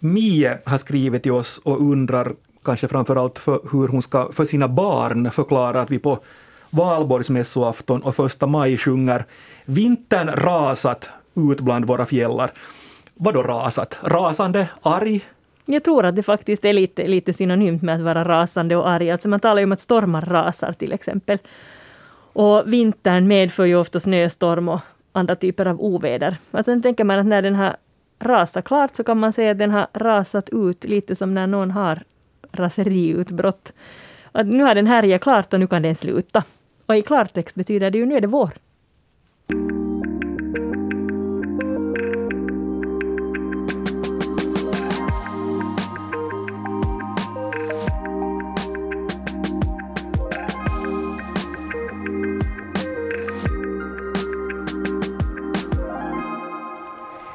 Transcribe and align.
Mie 0.00 0.58
har 0.64 0.78
skrivit 0.78 1.22
till 1.22 1.32
oss 1.32 1.60
och 1.64 1.80
undrar 1.80 2.34
kanske 2.64 2.88
framförallt 2.88 3.38
för 3.38 3.60
hur 3.72 3.88
hon 3.88 4.02
ska 4.02 4.32
för 4.32 4.44
sina 4.44 4.68
barn 4.68 5.30
förklara 5.30 5.80
att 5.80 5.90
vi 5.90 5.98
på 5.98 6.18
valborgsmässoafton 6.70 8.02
och 8.02 8.16
första 8.16 8.46
maj 8.46 8.76
sjunger 8.76 9.24
Vintern 9.64 10.28
rasat 10.28 11.10
ut 11.36 11.60
bland 11.60 11.84
våra 11.84 12.06
fjällar. 12.06 12.50
Vadå 13.14 13.42
rasat? 13.42 13.98
Rasande? 14.02 14.68
Arg? 14.82 15.20
Jag 15.64 15.84
tror 15.84 16.04
att 16.04 16.16
det 16.16 16.22
faktiskt 16.22 16.64
är 16.64 16.72
lite, 16.72 17.08
lite 17.08 17.32
synonymt 17.32 17.82
med 17.82 17.94
att 17.94 18.00
vara 18.00 18.24
rasande 18.24 18.76
och 18.76 18.88
arg. 18.88 19.10
Alltså 19.10 19.28
man 19.28 19.40
talar 19.40 19.58
ju 19.58 19.64
om 19.64 19.72
att 19.72 19.80
stormar 19.80 20.22
rasar 20.22 20.72
till 20.72 20.92
exempel. 20.92 21.38
Och 22.32 22.72
vintern 22.72 23.28
medför 23.28 23.64
ju 23.64 23.76
ofta 23.76 24.00
snöstorm 24.00 24.68
och 24.68 24.80
andra 25.12 25.36
typer 25.36 25.66
av 25.66 25.80
oväder. 25.80 26.36
Alltså 26.50 26.72
sen 26.72 26.82
tänker 26.82 27.04
man 27.04 27.18
att 27.18 27.26
när 27.26 27.42
den 27.42 27.54
här 27.54 27.76
rasat 28.20 28.64
klart 28.64 28.96
så 28.96 29.04
kan 29.04 29.18
man 29.18 29.32
säga 29.32 29.50
att 29.50 29.58
den 29.58 29.70
har 29.70 29.86
rasat 29.92 30.48
ut 30.52 30.84
lite 30.84 31.16
som 31.16 31.34
när 31.34 31.46
någon 31.46 31.70
har 31.70 32.02
raseriutbrott. 32.52 33.72
Att 34.32 34.46
nu 34.46 34.62
har 34.62 34.74
den 34.74 34.86
härjat 34.86 35.22
klart 35.22 35.52
och 35.52 35.60
nu 35.60 35.66
kan 35.66 35.82
den 35.82 35.96
sluta. 35.96 36.44
Och 36.86 36.96
i 36.96 37.02
klartext 37.02 37.54
betyder 37.54 37.90
det 37.90 37.98
ju 37.98 38.06
nu 38.06 38.16
är 38.16 38.20
det 38.20 38.26
vår. 38.26 38.50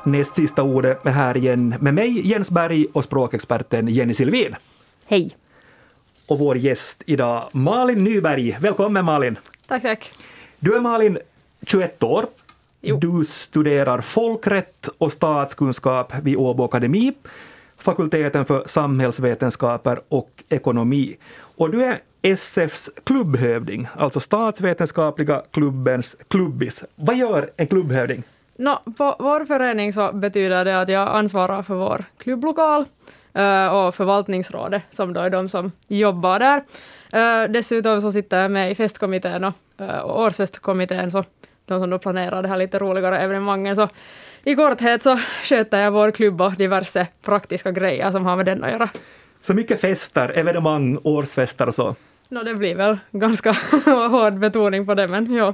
Näst 0.06 0.36
sista 0.36 0.64
ordet 0.64 1.06
är 1.06 1.12
här 1.12 1.38
igen 1.38 1.76
med 1.80 1.94
mig, 1.94 2.28
Jens 2.28 2.52
Berg, 2.52 2.86
och 2.94 3.04
språkexperten 3.04 3.88
Jenny 3.88 4.14
Silvin. 4.14 4.56
Hej! 5.06 5.38
Och 6.28 6.40
vår 6.40 6.58
gäst 6.58 7.04
idag, 7.06 7.50
Malin 7.52 8.04
Nyberg. 8.04 8.58
Välkommen 8.62 9.06
Malin! 9.06 9.40
Tack, 9.68 9.82
tack. 9.82 10.14
Du 10.60 10.76
är 10.76 10.80
Malin, 10.80 11.18
21 11.68 12.04
år. 12.04 12.26
Jo. 12.82 12.98
Du 12.98 13.26
studerar 13.26 14.02
folkrätt 14.02 14.90
och 14.98 15.12
statskunskap 15.12 16.14
vid 16.24 16.38
Åbo 16.38 16.64
Akademi, 16.64 17.14
fakulteten 17.78 18.46
för 18.46 18.64
samhällsvetenskaper 18.66 20.02
och 20.10 20.44
ekonomi. 20.50 21.18
Och 21.38 21.72
du 21.72 21.84
är 21.84 22.00
SFs 22.22 22.90
klubbhövding, 23.04 23.88
alltså 23.96 24.20
Statsvetenskapliga 24.20 25.44
klubbens 25.52 26.16
klubbis. 26.28 26.84
Vad 26.96 27.16
gör 27.16 27.50
en 27.58 27.68
klubbhövding? 27.68 28.24
Nå, 28.58 28.82
på 28.98 29.16
vår 29.20 29.46
förening 29.46 29.94
så 29.94 30.12
betyder 30.14 30.66
det 30.66 30.82
att 30.82 30.90
jag 30.90 31.08
ansvarar 31.08 31.64
för 31.64 31.76
vår 31.76 32.06
klubblokal 32.18 32.86
eh, 33.34 33.68
och 33.68 33.96
förvaltningsrådet, 33.96 34.84
som 34.90 35.14
då 35.14 35.22
är 35.22 35.30
de 35.30 35.50
som 35.50 35.72
jobbar 35.88 36.40
där. 36.40 36.64
Eh, 37.14 37.52
dessutom 37.52 38.02
så 38.02 38.12
sitter 38.12 38.42
jag 38.42 38.52
med 38.52 38.72
i 38.72 38.76
festkommittén 38.76 39.44
och, 39.44 39.54
eh, 39.78 40.00
och 40.00 40.22
årsfestkommittén, 40.22 41.12
så 41.12 41.24
de 41.66 41.82
som 41.82 41.90
då 41.90 42.00
planerar 42.00 42.42
det 42.42 42.48
här 42.48 42.58
lite 42.58 42.80
roligare 42.80 43.20
evenemangen. 43.20 43.76
Så 43.76 43.90
i 44.44 44.56
korthet 44.56 45.04
så 45.04 45.20
sköter 45.44 45.80
jag 45.80 45.92
vår 45.92 46.12
klubb 46.12 46.42
och 46.42 46.54
diverse 46.54 47.08
praktiska 47.22 47.72
grejer 47.72 48.12
som 48.12 48.26
har 48.26 48.36
med 48.36 48.46
den 48.46 48.64
att 48.64 48.72
göra. 48.72 48.90
Så 49.42 49.54
mycket 49.54 49.82
fester, 49.82 50.30
evenemang, 50.36 51.00
årsfester 51.04 51.68
och 51.68 51.76
så. 51.76 51.96
Nå, 52.30 52.44
det 52.44 52.56
blir 52.56 52.76
väl 52.76 52.98
ganska 53.12 53.52
hård 53.86 54.40
betoning 54.40 54.86
på 54.86 54.94
det, 54.96 55.08
men 55.08 55.34
ja. 55.34 55.54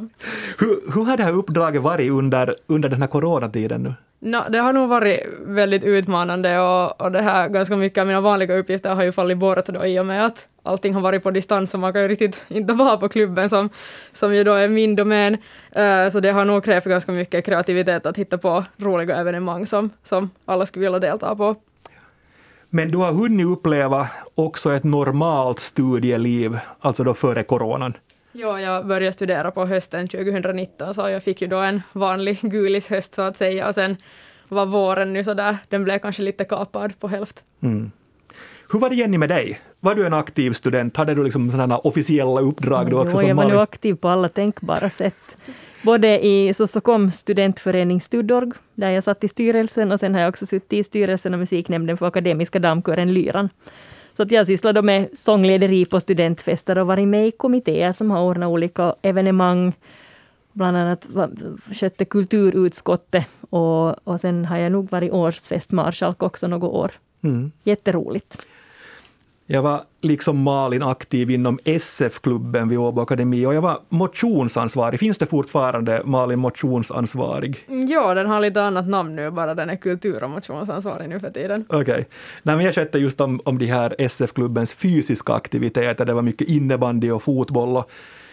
Hur, 0.59 0.93
hur 0.93 1.03
har 1.03 1.17
det 1.17 1.23
här 1.23 1.33
uppdraget 1.33 1.81
varit 1.81 2.11
under, 2.11 2.55
under 2.67 2.89
den 2.89 3.01
här 3.01 3.07
coronatiden 3.07 3.83
nu? 3.83 3.93
No, 4.19 4.37
det 4.49 4.57
har 4.57 4.73
nog 4.73 4.89
varit 4.89 5.19
väldigt 5.41 5.83
utmanande 5.83 6.59
och, 6.59 7.01
och 7.01 7.11
det 7.11 7.21
här, 7.21 7.49
ganska 7.49 7.75
mycket 7.75 8.01
av 8.01 8.07
mina 8.07 8.21
vanliga 8.21 8.57
uppgifter 8.57 8.95
har 8.95 9.03
ju 9.03 9.11
fallit 9.11 9.37
bort 9.37 9.65
då 9.65 9.85
i 9.85 9.99
och 9.99 10.05
med 10.05 10.25
att 10.25 10.47
allting 10.63 10.93
har 10.93 11.01
varit 11.01 11.23
på 11.23 11.31
distans 11.31 11.73
och 11.73 11.79
man 11.79 11.93
kan 11.93 12.01
ju 12.01 12.07
riktigt 12.07 12.41
inte 12.47 12.73
vara 12.73 12.97
på 12.97 13.09
klubben 13.09 13.49
som, 13.49 13.69
som 14.11 14.35
ju 14.35 14.43
då 14.43 14.53
är 14.53 14.67
min 14.67 14.95
domän. 14.95 15.37
Eh, 15.71 16.09
så 16.09 16.19
det 16.19 16.31
har 16.31 16.45
nog 16.45 16.63
krävt 16.63 16.85
ganska 16.85 17.11
mycket 17.11 17.45
kreativitet 17.45 18.05
att 18.05 18.17
hitta 18.17 18.37
på 18.37 18.65
roliga 18.77 19.15
evenemang 19.15 19.65
som, 19.65 19.89
som 20.03 20.29
alla 20.45 20.65
skulle 20.65 20.85
vilja 20.85 20.99
delta 20.99 21.35
på. 21.35 21.55
Men 22.73 22.91
du 22.91 22.97
har 22.97 23.11
hunnit 23.11 23.47
uppleva 23.47 24.07
också 24.35 24.73
ett 24.73 24.83
normalt 24.83 25.59
studieliv, 25.59 26.59
alltså 26.79 27.03
då 27.03 27.13
före 27.13 27.43
coronan. 27.43 27.93
Ja, 28.31 28.61
jag 28.61 28.87
började 28.87 29.13
studera 29.13 29.51
på 29.51 29.65
hösten 29.65 30.07
2019 30.07 30.93
så 30.93 31.09
jag 31.09 31.23
fick 31.23 31.41
ju 31.41 31.47
då 31.47 31.57
en 31.57 31.81
vanlig 31.93 32.39
gulis 32.41 32.87
höst 32.87 33.13
så 33.13 33.21
att 33.21 33.37
säga 33.37 33.67
och 33.67 33.75
sen 33.75 33.97
var 34.47 34.65
våren 34.65 35.13
nu 35.13 35.23
så 35.23 35.33
där, 35.33 35.57
den 35.69 35.83
blev 35.83 35.99
kanske 35.99 36.21
lite 36.21 36.43
kapad 36.43 36.99
på 36.99 37.07
hälft. 37.07 37.43
Mm. 37.63 37.91
Hur 38.71 38.79
var 38.79 38.89
det 38.89 38.95
Jenny 38.95 39.17
med 39.17 39.29
dig? 39.29 39.61
Var 39.79 39.95
du 39.95 40.05
en 40.05 40.13
aktiv 40.13 40.53
student? 40.53 40.97
Hade 40.97 41.15
du 41.15 41.23
liksom 41.23 41.51
sådana 41.51 41.77
officiella 41.77 42.41
uppdrag 42.41 42.89
du 42.89 42.95
också 42.95 43.15
Jo, 43.15 43.19
som 43.19 43.27
jag 43.27 43.35
var 43.35 43.43
nu 43.43 43.47
Malin? 43.49 43.61
aktiv 43.61 43.95
på 43.95 44.09
alla 44.09 44.29
tänkbara 44.29 44.89
sätt. 44.89 45.37
Både 45.83 46.25
i 46.25 46.53
Sossokom 46.53 47.11
studentförening 47.11 48.01
Studorg, 48.01 48.51
där 48.75 48.89
jag 48.89 49.03
satt 49.03 49.23
i 49.23 49.27
styrelsen, 49.27 49.91
och 49.91 49.99
sen 49.99 50.13
har 50.13 50.21
jag 50.21 50.29
också 50.29 50.45
suttit 50.45 50.73
i 50.73 50.83
styrelsen 50.83 51.33
och 51.33 51.39
musiknämnden 51.39 51.97
för 51.97 52.05
Akademiska 52.05 52.59
damkören 52.59 53.13
Lyran. 53.13 53.49
Så 54.17 54.23
att 54.23 54.31
jag 54.31 54.47
sysslar 54.47 54.73
då 54.73 54.81
med 54.81 55.09
sånglederi 55.13 55.85
på 55.85 55.99
studentfester 55.99 56.77
och 56.77 56.87
varit 56.87 57.07
med 57.07 57.27
i 57.27 57.31
kommittéer 57.31 57.93
som 57.93 58.11
har 58.11 58.21
ordnat 58.21 58.49
olika 58.49 58.95
evenemang. 59.01 59.73
Bland 60.53 60.77
annat 60.77 61.07
skötte 61.71 62.05
kulturutskottet 62.05 63.27
och, 63.49 64.07
och 64.07 64.19
sen 64.19 64.45
har 64.45 64.57
jag 64.57 64.71
nog 64.71 64.91
varit 64.91 65.11
årsfestmarskalk 65.11 66.23
också 66.23 66.47
något 66.47 66.73
år. 66.73 66.91
Mm. 67.21 67.51
Jätteroligt. 67.63 68.47
Jag 69.53 69.61
var 69.61 69.83
liksom 70.01 70.37
Malin 70.43 70.83
aktiv 70.83 71.31
inom 71.31 71.59
SF-klubben 71.65 72.69
vid 72.69 72.77
Åbo 72.79 73.01
Akademi 73.01 73.45
och 73.45 73.53
jag 73.53 73.61
var 73.61 73.79
motionsansvarig. 73.89 74.99
Finns 74.99 75.17
det 75.17 75.25
fortfarande 75.25 76.01
Malin 76.05 76.39
motionsansvarig? 76.39 77.65
Mm, 77.67 77.87
Ja, 77.87 78.13
den 78.13 78.27
har 78.27 78.39
lite 78.39 78.63
annat 78.63 78.87
namn 78.87 79.15
nu, 79.15 79.31
bara 79.31 79.55
den 79.55 79.69
är 79.69 79.75
kultur 79.75 80.23
och 80.23 80.29
motionsansvarig 80.29 81.09
nu 81.09 81.19
för 81.19 81.29
tiden. 81.29 81.65
Okej. 81.69 82.07
Nej, 82.43 82.55
men 82.55 82.65
jag 82.65 82.75
skötte 82.75 82.97
just 82.99 83.21
om, 83.21 83.41
om 83.45 83.57
de 83.57 83.65
här 83.65 83.95
SF-klubbens 83.97 84.73
fysiska 84.73 85.33
aktiviteter. 85.33 86.05
Det 86.05 86.13
var 86.13 86.21
mycket 86.21 86.47
innebandy 86.47 87.11
och 87.11 87.23
fotboll. 87.23 87.77
Och 87.77 87.91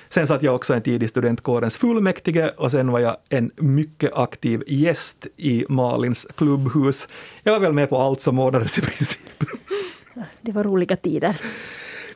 sen 0.08 0.26
satt 0.26 0.42
jag 0.42 0.54
också 0.54 0.74
en 0.74 0.82
tid 0.82 1.02
i 1.02 1.08
studentkårens 1.08 1.76
fullmäktige 1.76 2.50
och 2.56 2.70
sen 2.70 2.92
var 2.92 2.98
jag 3.00 3.16
en 3.28 3.50
mycket 3.56 4.12
aktiv 4.14 4.62
gäst 4.66 5.26
i 5.36 5.64
Malins 5.68 6.26
klubbhus. 6.36 7.08
Jag 7.42 7.52
var 7.52 7.60
väl 7.60 7.72
med 7.72 7.90
på 7.90 7.98
allt 7.98 8.20
som 8.20 8.38
ordnades 8.38 8.78
i 8.78 8.80
princip. 8.82 9.20
Det 10.40 10.52
var 10.52 10.64
roliga 10.64 10.96
tider. 10.96 11.36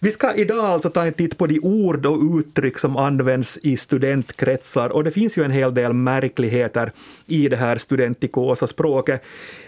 Vi 0.04 0.10
ska 0.10 0.34
idag 0.34 0.64
alltså 0.64 0.90
ta 0.90 1.06
en 1.06 1.12
titt 1.12 1.38
på 1.38 1.46
de 1.46 1.60
ord 1.62 2.06
och 2.06 2.38
uttryck 2.38 2.78
som 2.78 2.96
används 2.96 3.58
i 3.62 3.76
studentkretsar 3.76 4.90
och 4.90 5.04
det 5.04 5.10
finns 5.10 5.38
ju 5.38 5.44
en 5.44 5.50
hel 5.50 5.74
del 5.74 5.92
märkligheter 5.92 6.92
i 7.26 7.48
det 7.48 7.56
här 7.56 7.78
studentikosa 7.78 8.66
språket. 8.66 9.22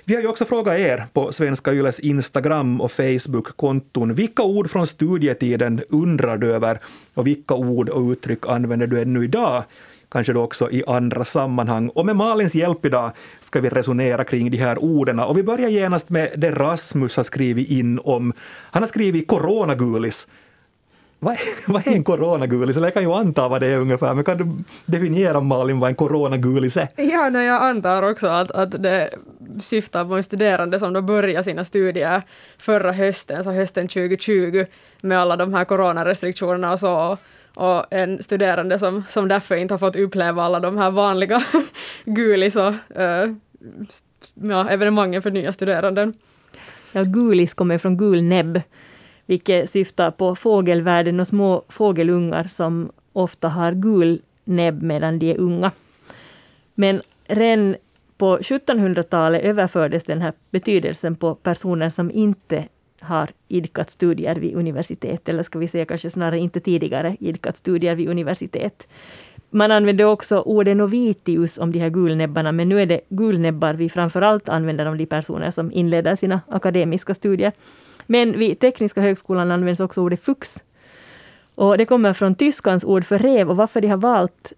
Vi 0.05 0.15
har 0.15 0.23
ju 0.23 0.29
också 0.29 0.45
frågat 0.45 0.79
er 0.79 1.05
på 1.13 1.33
Svenska 1.33 1.73
Yles 1.73 2.01
Instagram 2.01 2.81
och 2.81 2.93
Facebook-konton 2.93 4.15
vilka 4.15 4.43
ord 4.43 4.71
från 4.71 4.87
studietiden 4.87 5.83
undrar 5.89 6.37
du 6.37 6.55
över 6.55 6.79
och 7.15 7.27
vilka 7.27 7.55
ord 7.55 7.89
och 7.89 8.11
uttryck 8.11 8.47
använder 8.47 8.87
du 8.87 9.03
ännu 9.03 9.25
idag? 9.25 9.65
Kanske 10.15 10.33
då 10.33 10.43
också 10.43 10.71
i 10.71 10.85
andra 10.87 11.25
sammanhang. 11.25 11.89
Och 11.89 12.07
med 12.07 12.17
Malins 12.17 12.55
hjälp 12.55 12.87
idag 12.87 13.11
ska 13.41 13.61
vi 13.61 13.69
resonera 13.69 14.25
kring 14.25 14.51
de 14.51 14.57
här 14.57 14.79
orden. 14.79 15.21
Och 15.21 15.39
vi 15.39 15.43
börjar 15.43 15.69
genast 15.69 16.11
med 16.11 16.33
det 16.37 16.51
Rasmus 16.51 17.17
har 17.17 17.25
skrivit 17.25 17.69
in 17.69 18.01
om. 18.05 18.33
Han 18.71 18.83
har 18.83 18.89
skrivit 18.89 19.29
coronagulis. 19.29 20.27
Vad 21.19 21.33
är, 21.33 21.39
vad 21.73 21.87
är 21.87 21.93
en 21.93 22.05
coronagulis? 22.05 22.77
Eller 22.77 22.87
jag 22.87 22.95
kan 22.95 23.03
ju 23.03 23.13
anta 23.13 23.49
vad 23.49 23.61
det 23.61 23.67
är 23.67 23.79
ungefär, 23.79 24.15
men 24.15 24.25
kan 24.25 24.39
du 24.39 24.65
definiera 24.87 25.41
Malin 25.41 25.81
vad 25.81 25.91
en 25.91 25.97
coronagulis 25.97 26.77
är? 26.77 26.89
Ja, 26.97 27.31
no, 27.31 27.39
jag 27.39 27.63
antar 27.63 28.03
också 28.03 28.27
att, 28.27 28.51
att 28.51 28.83
det 28.83 29.11
syftar 29.61 30.05
på 30.05 30.15
en 30.15 30.25
studerande 30.25 30.79
som 30.79 30.93
då 30.93 31.03
började 31.03 31.45
sina 31.45 31.65
studier 31.65 32.23
förra 32.59 32.93
hösten, 32.93 33.45
så 33.45 33.51
hösten 33.51 33.89
2020, 33.89 34.65
med 35.01 35.19
alla 35.19 35.37
de 35.37 35.55
här 35.55 35.65
coronarestriktionerna 35.65 36.73
och 36.73 36.81
så. 36.81 37.19
Och 37.55 37.93
en 37.93 38.23
studerande 38.23 38.79
som, 38.79 39.05
som 39.09 39.29
därför 39.29 39.57
inte 39.57 39.75
har 39.75 39.79
fått 39.79 39.97
uppleva 39.97 40.43
alla 40.43 40.61
de 40.61 40.79
här 40.79 40.91
vanliga 40.91 41.43
gulis 42.05 42.57
och 42.57 42.73
uh, 42.99 43.35
ja, 44.35 44.69
evenemangen 44.69 45.23
för 45.23 45.31
nya 45.31 45.53
studeranden. 45.53 46.15
Ja, 46.93 47.03
gulis 47.03 47.55
kommer 47.55 47.79
från 47.79 47.97
gul 47.97 48.25
näbb, 48.25 48.61
vilket 49.27 49.71
syftar 49.71 50.11
på 50.11 50.35
fågelvärlden 50.35 51.21
och 51.21 51.27
små 51.27 51.65
fågelungar 51.69 52.45
som 52.45 52.93
ofta 53.13 53.49
har 53.49 53.73
gul 53.73 54.21
näbb 54.45 54.83
medan 54.83 55.19
de 55.19 55.31
är 55.31 55.39
unga. 55.39 55.73
Men 56.75 57.03
redan 57.27 57.77
på 58.19 58.39
1700-talet 58.39 59.43
överfördes 59.43 60.05
den 60.05 60.23
här 60.23 60.33
betydelsen 60.51 61.17
på 61.17 61.35
personer 61.35 61.91
som 61.91 62.11
inte 62.11 62.69
har 63.05 63.31
idkat 63.49 63.91
studier 63.91 64.35
vid 64.35 64.55
universitet, 64.55 65.29
eller 65.29 65.43
ska 65.43 65.59
vi 65.59 65.69
säga 65.69 65.85
kanske 65.85 66.11
snarare 66.11 66.39
inte 66.39 66.61
tidigare 66.61 67.17
idkat 67.21 67.57
studier 67.57 67.95
vid 67.95 68.09
universitet. 68.09 68.87
man 69.51 69.71
använder 69.71 70.05
också 70.05 70.41
ordet 70.41 70.77
novitius 70.77 71.59
om 71.59 71.73
de 71.73 71.79
här 71.79 71.91
gulnäbbarna, 71.91 72.53
men 72.53 72.69
nu 72.69 72.81
är 72.81 72.87
det 72.87 73.01
gulnäbbar 73.09 73.75
vi 73.75 73.89
framförallt 73.89 74.49
använder 74.49 74.87
om 74.87 74.99
de 74.99 75.07
personer 75.07 75.51
som 75.51 75.73
inleder 75.73 76.17
sina 76.17 76.41
akademiska 76.49 77.15
studier. 77.15 77.53
Men 78.07 78.39
vid 78.39 78.59
Tekniska 78.59 79.01
högskolan 79.01 79.51
används 79.51 79.81
också 79.81 80.01
ordet 80.01 80.25
fux. 80.25 80.63
Och 81.55 81.79
det 81.79 81.87
kommer 81.87 82.13
från 82.13 82.35
tyskans 82.35 82.85
ord 82.85 83.05
för 83.05 83.19
rev 83.19 83.51
och 83.51 83.57
varför 83.57 83.81
de 83.81 83.89
har 83.89 83.97
valt 83.97 84.53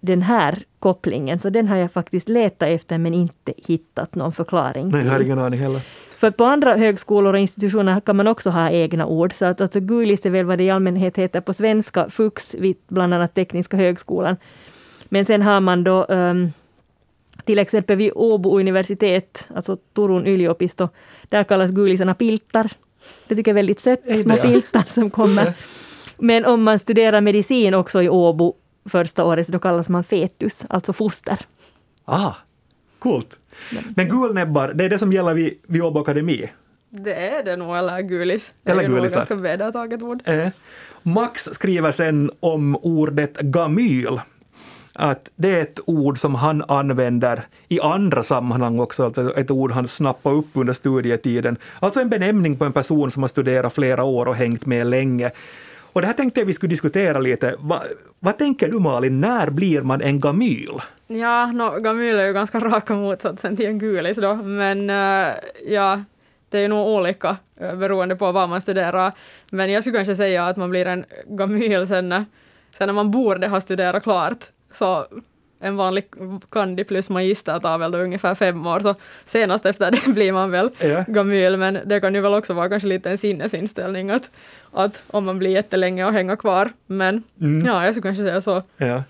den 0.00 0.22
här 0.22 0.62
kopplingen, 0.78 1.38
så 1.38 1.50
den 1.50 1.68
har 1.68 1.76
jag 1.76 1.92
faktiskt 1.92 2.28
letat 2.28 2.68
efter 2.68 2.98
men 2.98 3.14
inte 3.14 3.54
hittat 3.56 4.14
någon 4.14 4.32
förklaring 4.32 4.88
Nej, 4.88 5.04
jag 5.04 5.12
har 5.12 5.20
ingen 5.20 5.38
aning 5.38 5.60
heller. 5.60 5.80
För 6.24 6.30
på 6.30 6.44
andra 6.44 6.76
högskolor 6.76 7.32
och 7.32 7.38
institutioner 7.38 8.00
kan 8.00 8.16
man 8.16 8.26
också 8.26 8.50
ha 8.50 8.70
egna 8.70 9.06
ord. 9.06 9.34
Så 9.34 9.44
att 9.44 9.60
alltså 9.60 9.80
gulis 9.80 10.26
är 10.26 10.30
väl 10.30 10.44
vad 10.44 10.58
det 10.58 10.64
i 10.64 10.70
allmänhet 10.70 11.18
heter 11.18 11.40
på 11.40 11.54
svenska, 11.54 12.10
FUX 12.10 12.54
vid 12.54 12.76
bland 12.88 13.14
annat 13.14 13.34
Tekniska 13.34 13.76
högskolan. 13.76 14.36
Men 15.04 15.24
sen 15.24 15.42
har 15.42 15.60
man 15.60 15.84
då 15.84 16.04
um, 16.04 16.52
till 17.44 17.58
exempel 17.58 17.96
vid 17.96 18.12
Åbo 18.14 18.58
universitet, 18.58 19.48
alltså 19.54 19.76
Turun 19.94 20.26
yliopisto, 20.26 20.88
där 21.28 21.44
kallas 21.44 21.70
gulisarna 21.70 22.14
piltar. 22.14 22.70
Det 23.28 23.36
tycker 23.36 23.50
jag 23.50 23.58
är 23.58 23.62
väldigt 23.62 23.80
sött, 23.80 24.00
små 24.22 24.36
piltar 24.36 24.84
som 24.88 25.10
kommer. 25.10 25.54
Men 26.18 26.44
om 26.44 26.62
man 26.62 26.78
studerar 26.78 27.20
medicin 27.20 27.74
också 27.74 28.02
i 28.02 28.08
Åbo 28.08 28.54
första 28.84 29.24
året, 29.24 29.46
så 29.46 29.52
då 29.52 29.58
kallas 29.58 29.88
man 29.88 30.04
fetus, 30.04 30.66
alltså 30.68 30.92
foster. 30.92 31.38
Ah, 32.04 32.34
coolt. 33.04 33.36
Men 33.96 34.08
gulnäbbar, 34.08 34.68
det 34.68 34.84
är 34.84 34.88
det 34.88 34.98
som 34.98 35.12
gäller 35.12 35.34
vid, 35.34 35.58
vid 35.66 35.82
Åbo 35.82 36.00
Akademi? 36.00 36.50
Det 36.90 37.14
är 37.14 37.44
det 37.44 37.56
nog, 37.56 37.76
eller 37.76 38.00
gulis. 38.00 38.54
Eller 38.64 38.80
det 38.80 38.84
är 38.84 38.88
nog 38.88 38.98
gulisar. 38.98 39.16
ganska 39.16 39.34
vedertaget 39.34 40.02
ord. 40.02 40.22
Eh. 40.24 40.48
Max 41.02 41.48
skriver 41.52 41.92
sen 41.92 42.30
om 42.40 42.76
ordet 42.76 43.40
gamyl. 43.40 44.20
Att 44.96 45.28
det 45.36 45.50
är 45.50 45.60
ett 45.60 45.80
ord 45.86 46.18
som 46.18 46.34
han 46.34 46.62
använder 46.68 47.42
i 47.68 47.80
andra 47.80 48.22
sammanhang 48.22 48.78
också, 48.78 49.04
alltså 49.04 49.36
ett 49.36 49.50
ord 49.50 49.72
han 49.72 49.88
snappar 49.88 50.32
upp 50.32 50.46
under 50.52 50.72
studietiden. 50.72 51.56
Alltså 51.80 52.00
en 52.00 52.08
benämning 52.08 52.56
på 52.56 52.64
en 52.64 52.72
person 52.72 53.10
som 53.10 53.22
har 53.22 53.28
studerat 53.28 53.74
flera 53.74 54.04
år 54.04 54.26
och 54.28 54.36
hängt 54.36 54.66
med 54.66 54.86
länge. 54.86 55.30
Och 55.94 56.00
det 56.00 56.06
här 56.06 56.14
tänkte 56.14 56.40
jag 56.40 56.46
vi 56.46 56.52
skulle 56.52 56.70
diskutera 56.70 57.18
lite. 57.18 57.54
Va, 57.58 57.82
vad 58.18 58.38
tänker 58.38 58.68
du 58.68 58.78
Malin, 58.78 59.20
när 59.20 59.50
blir 59.50 59.82
man 59.82 60.00
en 60.02 60.20
gamyl? 60.20 60.70
Ja, 61.06 61.46
no, 61.52 61.80
gamyl 61.80 62.16
är 62.16 62.26
ju 62.26 62.32
ganska 62.32 62.60
raka 62.60 62.94
motsatsen 62.94 63.56
till 63.56 63.66
en 63.66 63.78
gulis 63.78 64.16
då, 64.16 64.34
men 64.34 64.90
uh, 64.90 65.34
ja, 65.68 66.02
det 66.48 66.58
är 66.58 66.62
ju 66.62 66.68
nog 66.68 66.88
olika 66.88 67.36
uh, 67.62 67.74
beroende 67.78 68.16
på 68.16 68.32
vad 68.32 68.48
man 68.48 68.60
studerar. 68.60 69.12
Men 69.50 69.72
jag 69.72 69.82
skulle 69.82 69.96
kanske 69.96 70.16
säga 70.16 70.46
att 70.46 70.56
man 70.56 70.70
blir 70.70 70.86
en 70.86 71.04
gamyl 71.26 71.88
sen, 71.88 72.08
när- 72.08 72.24
sen 72.78 72.86
när 72.86 72.94
man 72.94 73.10
borde 73.10 73.48
ha 73.48 73.60
studerat 73.60 74.02
klart. 74.02 74.44
Så 74.72 75.06
en 75.64 75.76
vanlig 75.76 76.04
kandi 76.50 76.84
plus 76.84 77.10
magister 77.10 77.58
tar 77.58 77.78
väl 77.78 77.90
då 77.92 77.98
ungefär 77.98 78.34
fem 78.34 78.66
år, 78.66 78.80
så 78.80 78.94
senast 79.26 79.66
efter 79.66 79.90
det 79.90 80.12
blir 80.14 80.32
man 80.32 80.50
väl 80.50 80.70
Ja. 80.80 81.04
gamyl, 81.08 81.56
men 81.56 81.78
det 81.84 82.00
kan 82.00 82.14
ju 82.14 82.20
väl 82.20 82.34
också 82.34 82.54
vara 82.54 82.68
kanske 82.68 82.88
lite 82.88 83.10
en 83.10 83.18
sinnesinställning 83.18 84.10
att, 84.10 84.30
att 84.72 85.02
om 85.10 85.24
man 85.24 85.38
blir 85.38 85.50
jättelänge 85.50 86.04
och 86.06 86.12
hänga 86.12 86.36
kvar. 86.36 86.70
Men 86.86 87.22
Mm. 87.40 87.66
ja, 87.66 87.84
jag 87.84 87.94
skulle 87.94 88.02
kanske 88.02 88.24
säga 88.24 88.40
så. 88.40 88.62
Ja. 88.76 89.02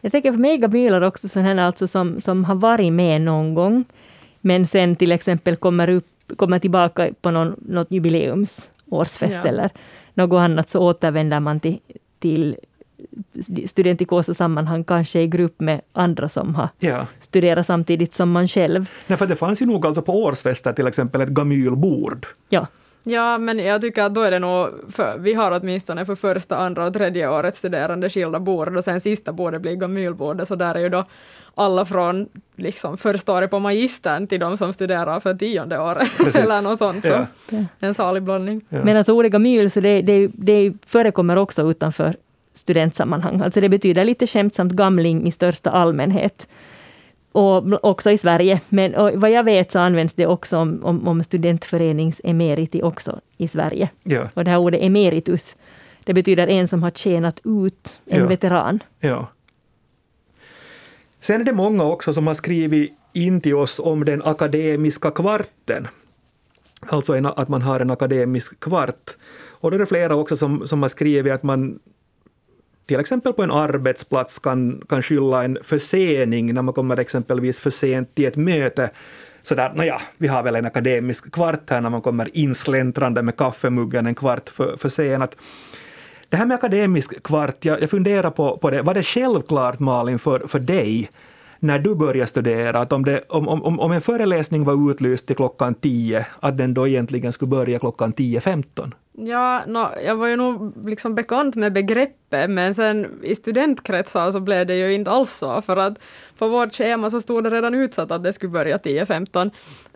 Jag 0.00 0.12
tänker 0.12 0.32
för 0.32 0.38
mig 0.38 0.58
gamylar 0.58 1.00
också 1.00 1.28
sådana 1.28 1.48
här 1.54 1.66
alltså 1.66 1.86
som, 1.88 2.20
som 2.20 2.44
har 2.44 2.54
varit 2.54 2.92
med 2.92 3.20
någon 3.20 3.54
gång, 3.54 3.84
men 4.40 4.66
sen 4.66 4.96
till 4.96 5.12
exempel 5.12 5.56
kommer, 5.56 5.88
upp, 5.90 6.06
kommer 6.36 6.58
tillbaka 6.58 7.10
på 7.20 7.30
någon, 7.30 7.54
något 7.68 7.90
jubileumsårsfest 7.90 9.38
Ja. 9.44 9.48
eller 9.48 9.70
något 10.14 10.38
annat, 10.38 10.68
så 10.70 10.80
återvänder 10.80 11.40
man 11.40 11.60
till, 11.60 11.78
till 12.18 12.56
studentikosa 13.66 14.34
sammanhang, 14.34 14.84
kanske 14.84 15.20
i 15.20 15.26
grupp 15.26 15.60
med 15.60 15.80
andra 15.92 16.28
som 16.28 16.54
har 16.54 16.68
ja. 16.78 17.06
studerat 17.20 17.66
samtidigt 17.66 18.14
som 18.14 18.30
man 18.30 18.48
själv. 18.48 18.90
Nej, 19.06 19.18
för 19.18 19.26
det 19.26 19.36
fanns 19.36 19.62
ju 19.62 19.66
nog 19.66 19.86
alltså 19.86 20.02
på 20.02 20.22
årsfester 20.22 20.72
till 20.72 20.86
exempel 20.86 21.20
ett 21.20 21.28
gamylbord. 21.28 22.26
Ja, 22.48 22.66
Ja, 23.08 23.38
men 23.38 23.58
jag 23.58 23.80
tycker 23.80 24.02
att 24.02 24.14
då 24.14 24.20
är 24.20 24.30
det 24.30 24.38
nog, 24.38 24.68
för, 24.88 25.18
vi 25.18 25.34
har 25.34 25.60
åtminstone 25.60 26.06
för 26.06 26.14
första, 26.14 26.56
andra 26.56 26.86
och 26.86 26.92
tredje 26.92 27.28
årets 27.28 27.58
studerande 27.58 28.10
skilda 28.10 28.40
bord 28.40 28.76
och 28.76 28.84
sen 28.84 29.00
sista 29.00 29.32
bordet 29.32 29.62
blir 29.62 29.76
gamylbordet, 29.76 30.48
så 30.48 30.54
där 30.54 30.74
är 30.74 30.78
ju 30.78 30.88
då 30.88 31.04
alla 31.54 31.84
från 31.84 32.28
liksom 32.56 32.96
första 32.96 33.32
året 33.32 33.50
på 33.50 33.58
magistern 33.58 34.26
till 34.26 34.40
de 34.40 34.56
som 34.56 34.72
studerar 34.72 35.20
för 35.20 35.34
tionde 35.34 35.78
året 35.78 36.08
eller 36.34 36.62
något 36.62 36.78
sånt. 36.78 37.04
Så 37.04 37.26
Ja. 37.50 37.58
En 37.78 37.94
salig 37.94 38.22
blandning. 38.22 38.64
Ja. 38.68 38.84
men 38.84 38.96
alltså 38.96 39.12
ordet 39.12 39.32
gamyl, 39.32 39.70
så 39.70 39.80
det, 39.80 40.02
det, 40.02 40.30
det 40.34 40.72
förekommer 40.86 41.36
också 41.36 41.70
utanför 41.70 42.16
studentsammanhang. 42.58 43.40
Alltså 43.40 43.60
det 43.60 43.68
betyder 43.68 44.04
lite 44.04 44.26
skämtsamt 44.26 44.72
gamling 44.72 45.26
i 45.26 45.30
största 45.30 45.70
allmänhet. 45.70 46.48
Och 47.32 47.84
också 47.84 48.10
i 48.10 48.18
Sverige. 48.18 48.60
Men 48.68 49.20
vad 49.20 49.30
jag 49.30 49.44
vet 49.44 49.72
så 49.72 49.78
används 49.78 50.14
det 50.14 50.26
också 50.26 50.58
om, 50.58 50.84
om, 50.84 51.08
om 51.08 51.22
studentföreningsemeriti 51.22 52.82
också 52.82 53.20
i 53.36 53.48
Sverige. 53.48 53.88
Ja. 54.02 54.28
Och 54.34 54.44
det 54.44 54.50
här 54.50 54.58
ordet 54.58 54.82
emeritus, 54.82 55.56
det 56.04 56.14
betyder 56.14 56.46
en 56.46 56.68
som 56.68 56.82
har 56.82 56.90
tjänat 56.90 57.40
ut, 57.44 58.00
en 58.06 58.20
Ja. 58.20 58.26
veteran. 58.26 58.82
Ja. 59.00 59.26
Sen 61.20 61.40
är 61.40 61.44
det 61.44 61.52
många 61.52 61.84
också 61.84 62.12
som 62.12 62.26
har 62.26 62.34
skrivit 62.34 62.92
in 63.12 63.40
till 63.40 63.54
oss 63.54 63.78
om 63.78 64.04
den 64.04 64.22
akademiska 64.22 65.10
kvarten. 65.10 65.88
Alltså 66.88 67.14
en, 67.14 67.26
att 67.26 67.48
man 67.48 67.62
har 67.62 67.80
en 67.80 67.90
akademisk 67.90 68.60
kvart. 68.60 69.10
Och 69.60 69.70
då 69.70 69.74
är 69.74 69.78
det 69.78 69.86
flera 69.86 70.14
också 70.14 70.36
som, 70.36 70.66
som 70.66 70.82
har 70.82 70.88
skrivit 70.88 71.32
att 71.32 71.42
man 71.42 71.78
till 72.86 73.00
exempel 73.00 73.32
på 73.32 73.42
en 73.42 73.50
arbetsplats 73.50 74.38
kan, 74.38 74.82
kan 74.88 75.02
skylla 75.02 75.44
en 75.44 75.58
försening 75.62 76.54
när 76.54 76.62
man 76.62 76.74
kommer 76.74 76.98
exempelvis 76.98 77.60
för 77.60 77.70
sent 77.70 78.14
till 78.14 78.26
ett 78.26 78.36
möte. 78.36 78.90
Sådär, 79.42 79.72
nåja, 79.74 80.00
vi 80.18 80.28
har 80.28 80.42
väl 80.42 80.56
en 80.56 80.66
akademisk 80.66 81.32
kvart 81.32 81.70
här 81.70 81.80
när 81.80 81.90
man 81.90 82.02
kommer 82.02 82.36
insläntrande 82.36 83.22
med 83.22 83.36
kaffemuggen 83.36 84.06
en 84.06 84.14
kvart 84.14 84.48
för, 84.48 84.76
för. 84.76 85.28
Det 86.28 86.36
här 86.36 86.46
med 86.46 86.54
akademisk 86.54 87.22
kvart, 87.22 87.64
jag, 87.64 87.82
jag 87.82 87.90
funderar 87.90 88.30
på, 88.30 88.58
på 88.58 88.70
det. 88.70 88.82
Var 88.82 88.94
det 88.94 89.02
självklart 89.02 89.78
Malin 89.78 90.18
för, 90.18 90.46
för 90.46 90.58
dig 90.58 91.10
när 91.66 91.78
du 91.78 91.94
började 91.94 92.26
studera 92.26 92.80
att 92.80 92.92
om, 92.92 93.04
det, 93.04 93.20
om, 93.28 93.48
om, 93.48 93.80
om 93.80 93.92
en 93.92 94.00
föreläsning 94.00 94.64
var 94.64 94.90
utlyst 94.90 95.26
till 95.26 95.36
klockan 95.36 95.74
10, 95.74 96.26
att 96.40 96.58
den 96.58 96.74
då 96.74 96.88
egentligen 96.88 97.32
skulle 97.32 97.48
börja 97.48 97.78
klockan 97.78 98.14
10.15? 98.14 98.92
Ja, 99.18 99.62
nå, 99.66 99.90
jag 100.04 100.16
var 100.16 100.26
ju 100.26 100.36
nog 100.36 100.86
liksom 100.86 101.14
bekant 101.14 101.54
med 101.54 101.72
begreppet, 101.72 102.50
men 102.50 102.74
sen 102.74 103.06
i 103.22 103.34
studentkretsar 103.34 104.32
så 104.32 104.40
blev 104.40 104.66
det 104.66 104.74
ju 104.74 104.92
inte 104.92 105.10
alls 105.10 105.32
så, 105.32 105.62
för 105.62 105.76
att 105.76 105.98
på 106.38 106.48
vårt 106.48 106.74
schema 106.74 107.10
så 107.10 107.20
stod 107.20 107.44
det 107.44 107.50
redan 107.50 107.74
utsatt 107.74 108.10
att 108.10 108.24
det 108.24 108.32
skulle 108.32 108.50
börja 108.50 108.76
10.15. 108.76 109.50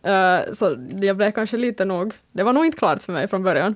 Uh, 0.07 0.53
så 0.53 0.77
jag 1.07 1.17
blev 1.17 1.31
kanske 1.33 1.57
lite 1.57 1.85
nog, 1.85 2.13
det 2.33 2.43
var 2.43 2.53
nog 2.53 2.67
inte 2.67 2.79
klart 2.79 3.03
för 3.03 3.13
mig 3.13 3.29
från 3.29 3.43
början. 3.43 3.75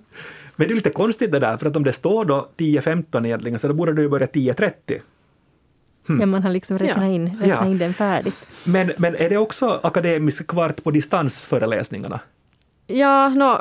Men 0.56 0.68
det 0.68 0.72
är 0.72 0.76
lite 0.76 0.90
konstigt 0.90 1.32
det 1.32 1.38
där, 1.38 1.56
för 1.56 1.66
att 1.66 1.76
om 1.76 1.84
det 1.84 1.92
står 1.92 2.24
då 2.24 2.48
10.15 2.56 3.26
egentligen, 3.26 3.58
så 3.58 3.68
då 3.68 3.74
borde 3.74 3.92
det 3.92 4.02
ju 4.02 4.08
börja 4.08 4.26
10.30. 4.26 5.00
Ja, 6.06 6.26
man 6.26 6.42
har 6.42 6.50
liksom 6.50 6.78
räknat 6.78 7.04
Ja. 7.04 7.10
in, 7.10 7.26
räknat 7.28 7.48
Ja. 7.48 7.66
in 7.66 7.78
den 7.78 7.94
färdigt. 7.94 8.34
Men, 8.64 8.92
men 8.98 9.16
är 9.16 9.28
det 9.30 9.36
också 9.36 9.80
akademisk 9.82 10.46
kvart 10.46 10.84
på 10.84 10.90
distansföreläsningarna? 10.90 12.20
Ja, 12.86 13.28
nå, 13.28 13.60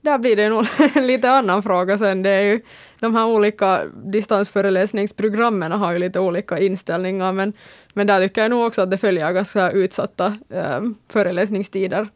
där 0.00 0.18
blir 0.18 0.36
det 0.36 0.48
nog 0.48 0.66
en 0.94 1.06
lite 1.06 1.30
annan 1.30 1.62
fråga 1.62 1.98
sen. 1.98 2.22
Det 2.22 2.30
är 2.30 2.42
ju, 2.42 2.60
de 3.00 3.14
här 3.14 3.26
olika 3.26 3.82
distansföreläsningsprogrammen 4.04 5.72
har 5.72 5.92
ju 5.92 5.98
lite 5.98 6.20
olika 6.20 6.58
inställningar, 6.58 7.32
men, 7.32 7.52
men 7.94 8.06
där 8.06 8.20
tycker 8.28 8.42
jag 8.42 8.50
nog 8.50 8.66
också 8.66 8.82
att 8.82 8.90
det 8.90 8.98
följer 8.98 9.32
ganska 9.32 9.70
utsatta 9.70 10.26
eh, 10.50 10.80
föreläsningstider. 11.08 12.08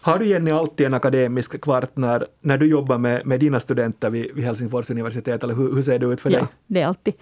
Har 0.00 0.18
du 0.18 0.26
Jenny 0.26 0.50
alltid 0.50 0.86
en 0.86 0.94
akademisk 0.94 1.60
kvart 1.60 1.90
när, 1.96 2.26
när 2.40 2.58
du 2.58 2.66
jobbar 2.66 2.98
med, 2.98 3.26
med 3.26 3.40
dina 3.40 3.60
studenter 3.60 4.10
vid, 4.10 4.34
vid 4.34 4.44
Helsingfors 4.44 4.90
universitet, 4.90 5.44
eller 5.44 5.54
hur, 5.54 5.74
hur 5.74 5.82
ser 5.82 5.98
det 5.98 6.06
ut 6.06 6.20
för 6.20 6.30
dig? 6.30 6.38
Ja, 6.40 6.46
det 6.66 6.80
är 6.80 6.86
alltid. 6.86 7.14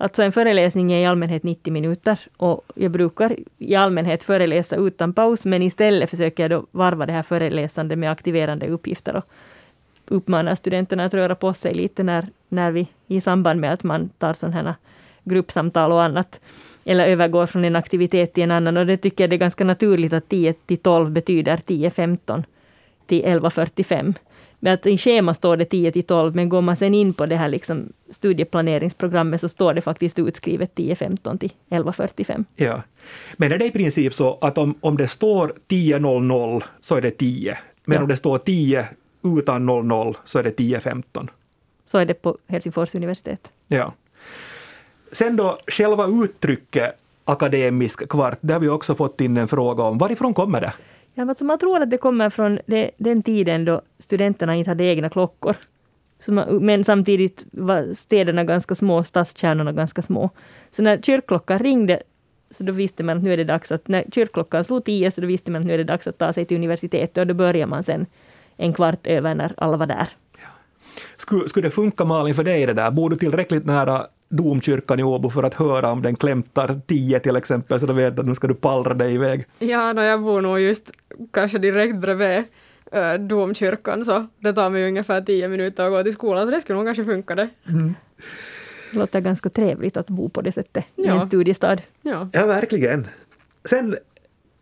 Alltså 0.00 0.22
en 0.22 0.32
föreläsning 0.32 0.92
är 0.92 0.98
i 0.98 1.06
allmänhet 1.06 1.42
90 1.42 1.72
minuter 1.72 2.18
och 2.36 2.64
jag 2.74 2.90
brukar 2.90 3.36
i 3.58 3.74
allmänhet 3.74 4.24
föreläsa 4.24 4.76
utan 4.76 5.12
paus, 5.12 5.44
men 5.44 5.62
istället 5.62 6.10
försöker 6.10 6.42
jag 6.42 6.50
då 6.50 6.66
varva 6.70 7.06
det 7.06 7.12
här 7.12 7.22
föreläsandet 7.22 7.98
med 7.98 8.10
aktiverande 8.10 8.68
uppgifter 8.68 9.16
och 9.16 9.24
uppmanar 10.08 10.54
studenterna 10.54 11.04
att 11.04 11.14
röra 11.14 11.34
på 11.34 11.54
sig 11.54 11.74
lite 11.74 12.02
när, 12.02 12.26
när 12.48 12.70
vi 12.70 12.88
i 13.06 13.20
samband 13.20 13.60
med 13.60 13.72
att 13.72 13.82
man 13.82 14.08
tar 14.08 14.32
sådana 14.32 14.62
här 14.62 14.74
gruppsamtal 15.24 15.92
och 15.92 16.02
annat 16.02 16.40
eller 16.84 17.06
övergår 17.06 17.46
från 17.46 17.64
en 17.64 17.76
aktivitet 17.76 18.32
till 18.32 18.42
en 18.42 18.50
annan. 18.50 18.76
Och 18.76 18.86
det 18.86 18.96
tycker 18.96 19.24
jag 19.24 19.30
det 19.30 19.36
är 19.36 19.38
ganska 19.38 19.64
naturligt 19.64 20.12
att 20.12 20.28
10 20.28 20.52
till 20.52 20.78
12 20.78 21.10
betyder 21.10 21.56
10.15 21.56 22.44
till 23.06 23.24
11.45. 23.24 24.14
Men 24.60 24.72
att 24.74 24.86
i 24.86 24.98
schema 24.98 25.34
står 25.34 25.56
det 25.56 25.64
10 25.64 25.92
till 25.92 26.02
12, 26.04 26.34
men 26.34 26.48
går 26.48 26.60
man 26.60 26.76
sen 26.76 26.94
in 26.94 27.14
på 27.14 27.26
det 27.26 27.36
här 27.36 27.48
liksom 27.48 27.92
studieplaneringsprogrammet 28.10 29.40
så 29.40 29.48
står 29.48 29.74
det 29.74 29.80
faktiskt 29.80 30.18
utskrivet 30.18 30.74
10.15 30.74 31.38
till 31.38 31.52
11.45. 31.70 32.44
Ja. 32.56 32.82
Men 33.36 33.52
är 33.52 33.58
det 33.58 33.66
i 33.66 33.70
princip 33.70 34.14
så 34.14 34.38
att 34.40 34.58
om, 34.58 34.74
om 34.80 34.96
det 34.96 35.08
står 35.08 35.52
10.00 35.68 36.62
så 36.80 36.94
är 36.96 37.00
det 37.00 37.10
10, 37.10 37.58
men 37.84 37.96
Ja. 37.96 38.02
om 38.02 38.08
det 38.08 38.16
står 38.16 38.38
10 38.38 38.88
utan 39.38 39.66
00 39.66 40.16
så 40.24 40.38
är 40.38 40.42
det 40.42 40.58
10.15? 40.58 41.28
Så 41.86 41.98
är 41.98 42.04
det 42.06 42.14
på 42.14 42.38
Helsingfors 42.46 42.94
universitet. 42.94 43.52
Ja. 43.68 43.92
Sen 45.12 45.36
då 45.36 45.58
själva 45.66 46.06
uttrycket 46.24 46.94
akademisk 47.24 48.08
kvart, 48.08 48.38
det 48.40 48.52
har 48.52 48.60
vi 48.60 48.68
också 48.68 48.94
fått 48.94 49.20
in 49.20 49.36
en 49.36 49.48
fråga 49.48 49.82
om. 49.82 49.98
Varifrån 49.98 50.34
kommer 50.34 50.60
det? 50.60 50.72
Ja, 51.18 51.28
alltså 51.28 51.44
man 51.44 51.58
tror 51.58 51.82
att 51.82 51.90
det 51.90 51.98
kommer 51.98 52.30
från 52.30 52.58
det, 52.66 52.90
den 52.96 53.22
tiden 53.22 53.64
då 53.64 53.82
studenterna 53.98 54.54
inte 54.54 54.70
hade 54.70 54.84
egna 54.84 55.08
klockor. 55.08 55.56
Man, 56.28 56.64
men 56.64 56.84
samtidigt 56.84 57.44
var 57.50 57.94
städerna 57.94 58.44
ganska 58.44 58.74
små, 58.74 59.04
stadskärnorna 59.04 59.72
ganska 59.72 60.02
små. 60.02 60.30
Så 60.72 60.82
när 60.82 61.02
kyrkklockan 61.02 61.58
ringde, 61.58 62.02
så 62.50 62.64
då 62.64 62.72
visste 62.72 63.02
man 63.02 63.16
att 63.16 63.22
nu 63.22 63.32
är 63.32 63.36
det 63.36 63.44
dags 63.44 63.72
att, 63.72 63.88
när 63.88 64.04
kyrkklockan 64.12 64.64
slog 64.64 64.84
tio, 64.84 65.10
så 65.10 65.20
då 65.20 65.26
visste 65.26 65.50
man 65.50 65.60
att 65.60 65.66
nu 65.66 65.74
är 65.74 65.78
det 65.78 65.84
dags 65.84 66.06
att 66.06 66.18
ta 66.18 66.32
sig 66.32 66.44
till 66.44 66.56
universitetet 66.56 67.18
och 67.18 67.26
då 67.26 67.34
börjar 67.34 67.66
man 67.66 67.82
sen 67.82 68.06
en 68.56 68.72
kvart 68.72 69.06
över 69.06 69.34
när 69.34 69.54
alla 69.56 69.76
var 69.76 69.86
där. 69.86 70.08
Ja. 70.42 70.48
Skulle, 71.16 71.48
skulle 71.48 71.66
det 71.66 71.70
funka 71.70 72.04
Malin 72.04 72.34
för 72.34 72.44
dig 72.44 72.66
det 72.66 72.72
där? 72.72 72.90
Bor 72.90 73.10
du 73.10 73.16
tillräckligt 73.16 73.66
nära 73.66 74.06
domkyrkan 74.28 75.00
i 75.00 75.02
Åbo 75.02 75.30
för 75.30 75.42
att 75.42 75.54
höra 75.54 75.90
om 75.90 76.02
den 76.02 76.16
klämtar 76.16 76.80
tio 76.86 77.20
till 77.20 77.36
exempel, 77.36 77.80
så 77.80 77.86
då 77.86 77.92
vet 77.92 78.18
att 78.18 78.26
nu 78.26 78.34
ska 78.34 78.46
du 78.46 78.54
pallra 78.54 78.94
dig 78.94 79.14
iväg. 79.14 79.44
Ja, 79.58 79.92
no, 79.92 80.00
jag 80.00 80.22
bor 80.22 80.40
nog 80.40 80.60
just 80.60 80.90
kanske 81.30 81.58
direkt 81.58 81.96
bredvid 81.96 82.44
äh, 82.92 83.14
domkyrkan, 83.14 84.04
så 84.04 84.26
det 84.38 84.52
tar 84.52 84.70
mig 84.70 84.88
ungefär 84.88 85.22
tio 85.22 85.48
minuter 85.48 85.84
att 85.84 85.90
gå 85.90 86.02
till 86.02 86.12
skolan, 86.12 86.46
så 86.46 86.50
det 86.50 86.60
skulle 86.60 86.76
nog 86.78 86.86
kanske 86.86 87.04
funka 87.04 87.34
det. 87.34 87.48
Mm. 87.68 87.94
Det 88.92 88.98
låter 88.98 89.20
ganska 89.20 89.50
trevligt 89.50 89.96
att 89.96 90.06
bo 90.06 90.28
på 90.28 90.40
det 90.40 90.52
sättet 90.52 90.84
ja. 90.94 91.14
i 91.14 91.16
en 91.16 91.26
studiestad. 91.26 91.82
Ja. 92.02 92.28
ja, 92.32 92.46
verkligen. 92.46 93.06
Sen 93.64 93.96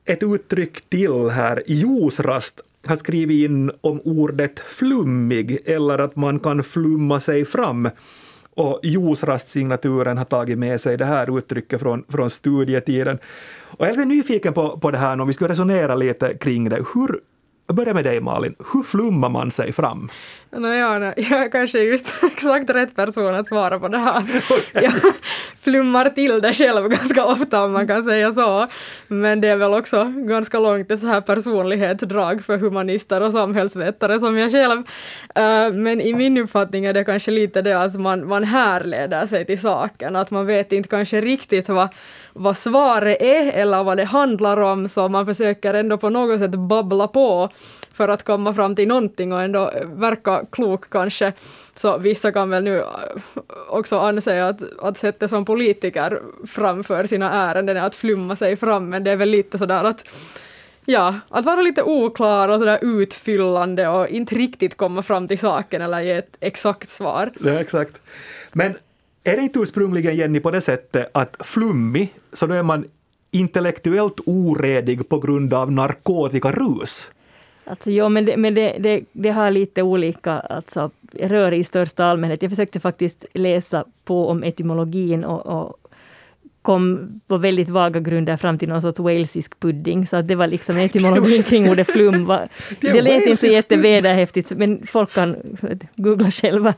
ett 0.05 0.23
uttryck 0.23 0.89
till 0.89 1.29
här, 1.31 1.63
Josrast 1.67 2.61
har 2.87 2.97
skrivit 2.97 3.51
in 3.51 3.71
om 3.81 4.01
ordet 4.05 4.61
flummig 4.61 5.59
eller 5.65 5.99
att 5.99 6.17
man 6.17 6.39
kan 6.39 6.65
flumma 6.65 7.21
sig 7.21 7.45
fram. 7.45 7.89
Och 8.57 8.81
juicerast-signaturen 8.83 10.19
har 10.19 10.25
tagit 10.25 10.59
med 10.59 10.81
sig 10.81 10.97
det 10.97 11.05
här 11.05 11.39
uttrycket 11.39 11.81
från, 11.81 12.05
från 12.09 12.31
studietiden. 12.31 13.19
Och 13.65 13.87
jag 13.87 13.89
är 13.89 13.93
lite 13.93 14.05
nyfiken 14.05 14.53
på, 14.55 14.79
på 14.79 14.91
det 14.91 14.99
här 14.99 15.21
om 15.21 15.27
vi 15.27 15.33
ska 15.33 15.49
resonera 15.49 15.95
lite 15.95 16.35
kring 16.35 16.69
det. 16.69 16.77
Hur 16.95 17.21
jag 17.67 17.77
börjar 17.77 17.95
med 17.95 18.05
dig 18.05 18.21
Malin, 18.21 18.55
hur 18.73 18.83
flummar 18.83 19.29
man 19.29 19.51
sig 19.51 19.73
fram? 19.73 20.11
No, 20.51 20.67
ja, 20.67 21.01
jag 21.17 21.33
är 21.33 21.51
kanske 21.51 21.79
just 21.79 22.07
exakt 22.23 22.71
rätt 22.71 22.97
person 22.97 23.35
att 23.35 23.47
svara 23.47 23.81
på 23.81 23.89
det 23.89 23.99
här. 23.99 24.23
Jag 24.83 24.93
flummar 25.61 26.11
till 26.11 26.41
det 26.41 26.53
själv 26.53 26.89
ganska 26.89 27.25
ofta 27.25 27.65
om 27.65 27.73
man 27.73 27.87
kan 27.87 28.05
säga 28.05 28.33
så. 28.33 28.67
Men 29.09 29.41
det 29.41 29.49
är 29.49 29.57
väl 29.57 29.75
också 29.75 30.05
ganska 30.05 30.59
långt 30.59 30.91
ett 30.91 31.01
så 31.01 31.07
här 31.07 31.21
personlighetsdrag 31.21 32.45
för 32.45 32.59
humanister 32.59 33.21
och 33.21 33.33
samhällsvetare 33.33 34.19
som 34.19 34.39
jag 34.39 34.53
själv. 34.53 34.79
Eh, 35.35 35.73
men 35.73 36.01
i 36.01 36.15
min 36.15 36.39
uppfattning 36.39 36.85
är 36.85 36.93
det 36.93 37.05
kanske 37.05 37.31
lite 37.31 37.63
det 37.63 37.83
att 37.83 37.95
man, 38.01 38.29
man 38.29 38.45
härleder 38.45 39.27
sig 39.27 39.47
till 39.47 39.61
saken, 39.61 40.17
att 40.17 40.31
man 40.31 40.47
vet 40.47 40.73
inte 40.73 40.89
kanske 40.89 41.21
riktigt 41.21 41.69
vad 41.69 41.89
vad 42.37 42.57
svaret 42.57 43.23
är 43.23 43.53
eller 43.53 43.85
vad 43.85 43.97
det 43.97 44.05
handlar 44.05 44.61
om, 44.61 44.89
så 44.89 45.09
man 45.09 45.27
försöker 45.27 45.75
ändå 45.75 45.99
på 45.99 46.09
något 46.09 46.39
sätt 46.39 46.51
babbla 46.51 47.09
på 47.09 47.49
för 47.93 48.09
att 48.09 48.23
komma 48.23 48.53
fram 48.53 48.77
till 48.77 48.89
någonting 48.89 49.33
och 49.33 49.43
ändå 49.43 49.71
verka 49.85 50.45
klok 50.53 50.91
kanske. 50.91 51.33
Så 51.75 51.99
vissa 51.99 52.33
kan 52.33 52.51
väl 52.51 52.65
nu 52.65 52.79
eh, 52.79 52.87
också 53.69 53.99
anse 53.99 54.45
att, 54.45 54.63
att 54.81 54.99
sättet 54.99 55.31
som 55.31 55.45
politiker 55.45 56.23
framför 56.47 57.07
sina 57.07 57.33
ärenden 57.33 57.77
är 57.77 57.83
att 57.83 57.95
flumma 57.95 58.37
sig 58.37 58.57
fram, 58.57 58.89
men 58.89 59.05
det 59.05 59.11
är 59.11 59.17
väl 59.17 59.29
lite 59.29 59.59
sådär 59.59 59.85
att 59.85 60.05
Ja, 60.89 61.15
att 61.29 61.45
vara 61.45 61.63
lite 61.63 61.83
oklar 61.83 62.49
och 62.49 62.59
sådär 62.59 62.79
utfyllande 62.83 63.89
och 63.89 64.09
inte 64.09 64.35
riktigt 64.35 64.77
komma 64.77 65.03
fram 65.03 65.29
till 65.29 65.39
saken 65.39 65.83
eller 65.83 66.01
ge 66.01 66.13
ett 66.13 66.37
exakt 66.41 66.89
svar. 66.89 67.33
Ja, 67.41 67.53
exakt. 67.53 68.01
Men 68.53 68.75
är 69.27 69.37
det 69.37 69.43
inte 69.43 69.59
ursprungligen, 69.59 70.17
Jenny, 70.17 70.41
på 70.41 70.51
det 70.51 70.61
sättet 70.61 71.11
att 71.13 71.37
flummig, 71.41 72.15
så 72.33 72.47
då 72.47 72.55
är 72.55 72.63
man 72.63 72.85
intellektuellt 73.31 74.21
oredig 74.27 75.09
på 75.09 75.19
grund 75.19 75.55
av 75.55 75.73
narkotikarus? 75.73 77.07
Alltså, 77.65 77.91
jo, 77.91 78.09
men, 78.09 78.25
det, 78.25 78.37
men 78.37 78.55
det, 78.55 78.77
det, 78.79 79.05
det, 79.13 79.31
har 79.31 79.51
lite 79.51 79.83
olika 79.83 80.33
alltså, 80.33 80.91
rör 81.13 81.53
i 81.53 81.65
största 81.65 82.05
allmänhet. 82.05 82.43
Jag 82.43 82.51
försökte 82.51 82.81
faktiskt 82.81 83.25
läsa 83.33 83.85
på 84.05 84.29
om 84.29 84.43
etymologin 84.43 85.25
och, 85.25 85.47
och 85.47 85.77
kom 86.67 87.21
på 87.27 87.39
väldigt 87.39 87.71
vaga 87.71 88.01
grunder 88.01 88.37
fram 88.37 88.59
till 88.59 88.69
någon 88.69 88.83
sorts 88.83 89.01
walesisk 89.01 89.61
pudding, 89.61 90.07
så 90.07 90.17
att 90.17 90.29
det 90.29 90.35
var 90.35 90.47
liksom 90.47 90.77
etymologin 90.77 91.43
kring 91.49 91.71
ordet 91.71 91.93
flum. 91.93 92.27
Var, 92.27 92.49
det, 92.81 92.93
det 92.93 93.03
lät 93.03 93.23
inte 93.23 93.37
så 93.37 93.47
jättevederhäftigt, 93.47 94.51
men 94.51 94.87
folk 94.87 95.15
kan 95.15 95.37
googla 95.97 96.31
själva. 96.31 96.75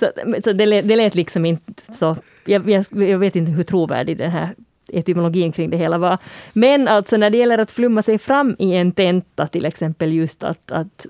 Så, 0.00 0.10
så 0.44 0.52
det, 0.52 0.66
lät, 0.66 0.88
det 0.88 0.96
lät 0.96 1.14
liksom 1.14 1.44
inte 1.44 1.72
så, 1.92 2.16
jag, 2.44 2.70
jag, 2.70 2.84
jag 2.90 3.18
vet 3.18 3.36
inte 3.36 3.52
hur 3.52 3.62
trovärdig 3.62 4.18
den 4.18 4.30
här 4.30 4.54
etymologin 4.88 5.52
kring 5.52 5.70
det 5.70 5.76
hela 5.76 5.98
var. 5.98 6.18
Men 6.52 6.88
alltså 6.88 7.16
när 7.16 7.30
det 7.30 7.38
gäller 7.38 7.58
att 7.58 7.70
flumma 7.70 8.02
sig 8.02 8.18
fram 8.18 8.56
i 8.58 8.72
en 8.72 8.92
tenta, 8.92 9.46
till 9.46 9.64
exempel 9.64 10.12
just 10.12 10.44
att, 10.44 10.72
att 10.72 11.06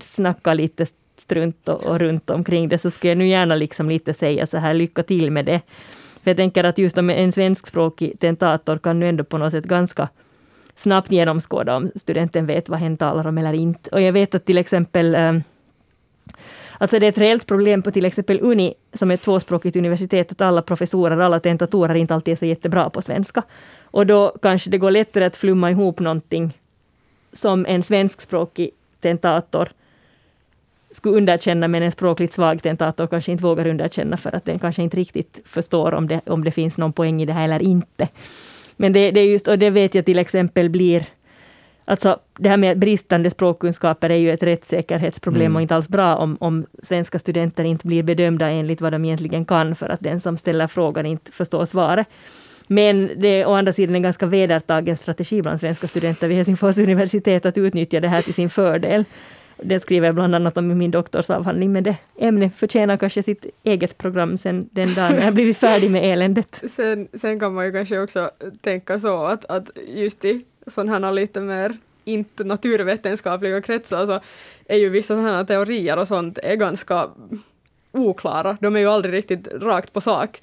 snacka 0.00 0.54
lite 0.54 0.86
strunt 1.16 1.68
och, 1.68 1.84
och 1.84 1.98
runt 1.98 2.30
omkring 2.30 2.68
det, 2.68 2.78
så 2.78 2.90
skulle 2.90 3.10
jag 3.10 3.18
nu 3.18 3.28
gärna 3.28 3.54
liksom 3.54 3.88
lite 3.88 4.14
säga 4.14 4.46
så 4.46 4.58
här, 4.58 4.74
lycka 4.74 5.02
till 5.02 5.30
med 5.30 5.44
det. 5.44 5.60
För 6.22 6.30
jag 6.30 6.36
tänker 6.36 6.64
att 6.64 6.78
just 6.78 6.98
en 6.98 7.32
svenskspråkig 7.32 8.20
tentator 8.20 8.78
kan 8.78 9.00
nu 9.00 9.08
ändå 9.08 9.24
på 9.24 9.38
något 9.38 9.52
sätt 9.52 9.64
ganska 9.64 10.08
snabbt 10.76 11.12
genomskåda 11.12 11.76
om 11.76 11.90
studenten 11.94 12.46
vet 12.46 12.68
vad 12.68 12.78
hen 12.78 12.96
talar 12.96 13.26
om 13.26 13.38
eller 13.38 13.52
inte. 13.52 13.90
Och 13.90 14.00
jag 14.00 14.12
vet 14.12 14.34
att 14.34 14.44
till 14.44 14.58
exempel 14.58 15.14
ehm, 15.14 15.42
Alltså 16.78 16.98
det 16.98 17.06
är 17.06 17.08
ett 17.08 17.18
reellt 17.18 17.46
problem 17.46 17.82
på 17.82 17.90
till 17.90 18.04
exempel 18.04 18.38
Uni, 18.42 18.74
som 18.92 19.10
är 19.10 19.14
ett 19.14 19.22
tvåspråkigt 19.22 19.76
universitet, 19.76 20.32
att 20.32 20.40
alla 20.40 20.62
professorer, 20.62 21.18
alla 21.18 21.40
tentatorer 21.40 21.94
inte 21.94 22.14
alltid 22.14 22.32
är 22.32 22.36
så 22.36 22.46
jättebra 22.46 22.90
på 22.90 23.02
svenska. 23.02 23.42
Och 23.82 24.06
då 24.06 24.36
kanske 24.42 24.70
det 24.70 24.78
går 24.78 24.90
lättare 24.90 25.24
att 25.24 25.36
flumma 25.36 25.70
ihop 25.70 26.00
någonting 26.00 26.58
som 27.32 27.66
en 27.66 27.82
svenskspråkig 27.82 28.70
tentator 29.00 29.68
skulle 30.92 31.16
underkänna, 31.16 31.68
men 31.68 31.82
en 31.82 31.92
språkligt 31.92 32.32
svag 32.32 32.62
tentator 32.62 33.06
kanske 33.06 33.32
inte 33.32 33.44
vågar 33.44 33.66
underkänna, 33.66 34.16
för 34.16 34.34
att 34.34 34.44
den 34.44 34.58
kanske 34.58 34.82
inte 34.82 34.96
riktigt 34.96 35.40
förstår 35.44 35.94
om 35.94 36.08
det, 36.08 36.20
om 36.26 36.44
det 36.44 36.50
finns 36.50 36.78
någon 36.78 36.92
poäng 36.92 37.22
i 37.22 37.26
det 37.26 37.32
här 37.32 37.44
eller 37.44 37.62
inte. 37.62 38.08
Men 38.76 38.92
det, 38.92 39.10
det 39.10 39.20
är 39.20 39.26
just, 39.26 39.48
och 39.48 39.58
det 39.58 39.70
vet 39.70 39.94
jag 39.94 40.04
till 40.04 40.18
exempel 40.18 40.70
blir 40.70 41.06
Alltså 41.84 42.18
det 42.38 42.48
här 42.48 42.56
med 42.56 42.78
bristande 42.78 43.30
språkkunskaper 43.30 44.10
är 44.10 44.16
ju 44.16 44.32
ett 44.32 44.42
rättssäkerhetsproblem 44.42 45.46
mm. 45.46 45.56
och 45.56 45.62
inte 45.62 45.74
alls 45.74 45.88
bra 45.88 46.16
om, 46.16 46.36
om 46.40 46.66
svenska 46.82 47.18
studenter 47.18 47.64
inte 47.64 47.86
blir 47.86 48.02
bedömda 48.02 48.50
enligt 48.50 48.80
vad 48.80 48.92
de 48.92 49.04
egentligen 49.04 49.44
kan, 49.44 49.74
för 49.74 49.88
att 49.88 50.00
den 50.00 50.20
som 50.20 50.36
ställer 50.36 50.66
frågan 50.66 51.06
inte 51.06 51.32
förstår 51.32 51.66
svaret. 51.66 52.06
Men 52.66 53.10
det 53.16 53.28
är 53.28 53.46
å 53.46 53.52
andra 53.52 53.72
sidan 53.72 53.94
en 53.94 54.02
ganska 54.02 54.26
vedertagen 54.26 54.96
strategi 54.96 55.42
bland 55.42 55.60
svenska 55.60 55.88
studenter 55.88 56.28
vid 56.28 56.36
Helsingfors 56.36 56.78
universitet 56.78 57.46
att 57.46 57.58
utnyttja 57.58 58.00
det 58.00 58.08
här 58.08 58.22
till 58.22 58.34
sin 58.34 58.50
fördel. 58.50 59.04
Det 59.56 59.80
skriver 59.80 60.08
jag 60.08 60.14
bland 60.14 60.34
annat 60.34 60.56
om 60.56 60.70
i 60.70 60.74
min 60.74 60.90
doktorsavhandling, 60.90 61.72
men 61.72 61.84
det 61.84 61.96
ämnet 62.18 62.56
förtjänar 62.56 62.96
kanske 62.96 63.22
sitt 63.22 63.46
eget 63.62 63.98
program 63.98 64.38
sen 64.38 64.68
den 64.70 64.94
dagen 64.94 65.16
när 65.16 65.24
jag 65.24 65.34
blivit 65.34 65.58
färdig 65.58 65.90
med 65.90 66.12
eländet. 66.12 66.62
Sen, 66.70 67.08
sen 67.14 67.40
kan 67.40 67.54
man 67.54 67.66
ju 67.66 67.72
kanske 67.72 68.00
också 68.00 68.30
tänka 68.60 69.00
så 69.00 69.24
att, 69.24 69.44
att 69.44 69.70
just 69.86 70.24
i 70.24 70.44
sådana 70.66 71.06
här 71.06 71.12
lite 71.12 71.40
mer 71.40 71.76
inte 72.04 72.44
naturvetenskapliga 72.44 73.62
kretsar 73.62 74.06
så 74.06 74.20
är 74.66 74.76
ju 74.76 74.88
vissa 74.88 75.14
sådana 75.14 75.36
här 75.36 75.44
teorier 75.44 75.96
och 75.96 76.08
sånt 76.08 76.38
är 76.38 76.56
ganska 76.56 77.08
oklara. 77.92 78.56
De 78.60 78.76
är 78.76 78.80
ju 78.80 78.86
aldrig 78.86 79.14
riktigt 79.14 79.48
rakt 79.52 79.92
på 79.92 80.00
sak. 80.00 80.42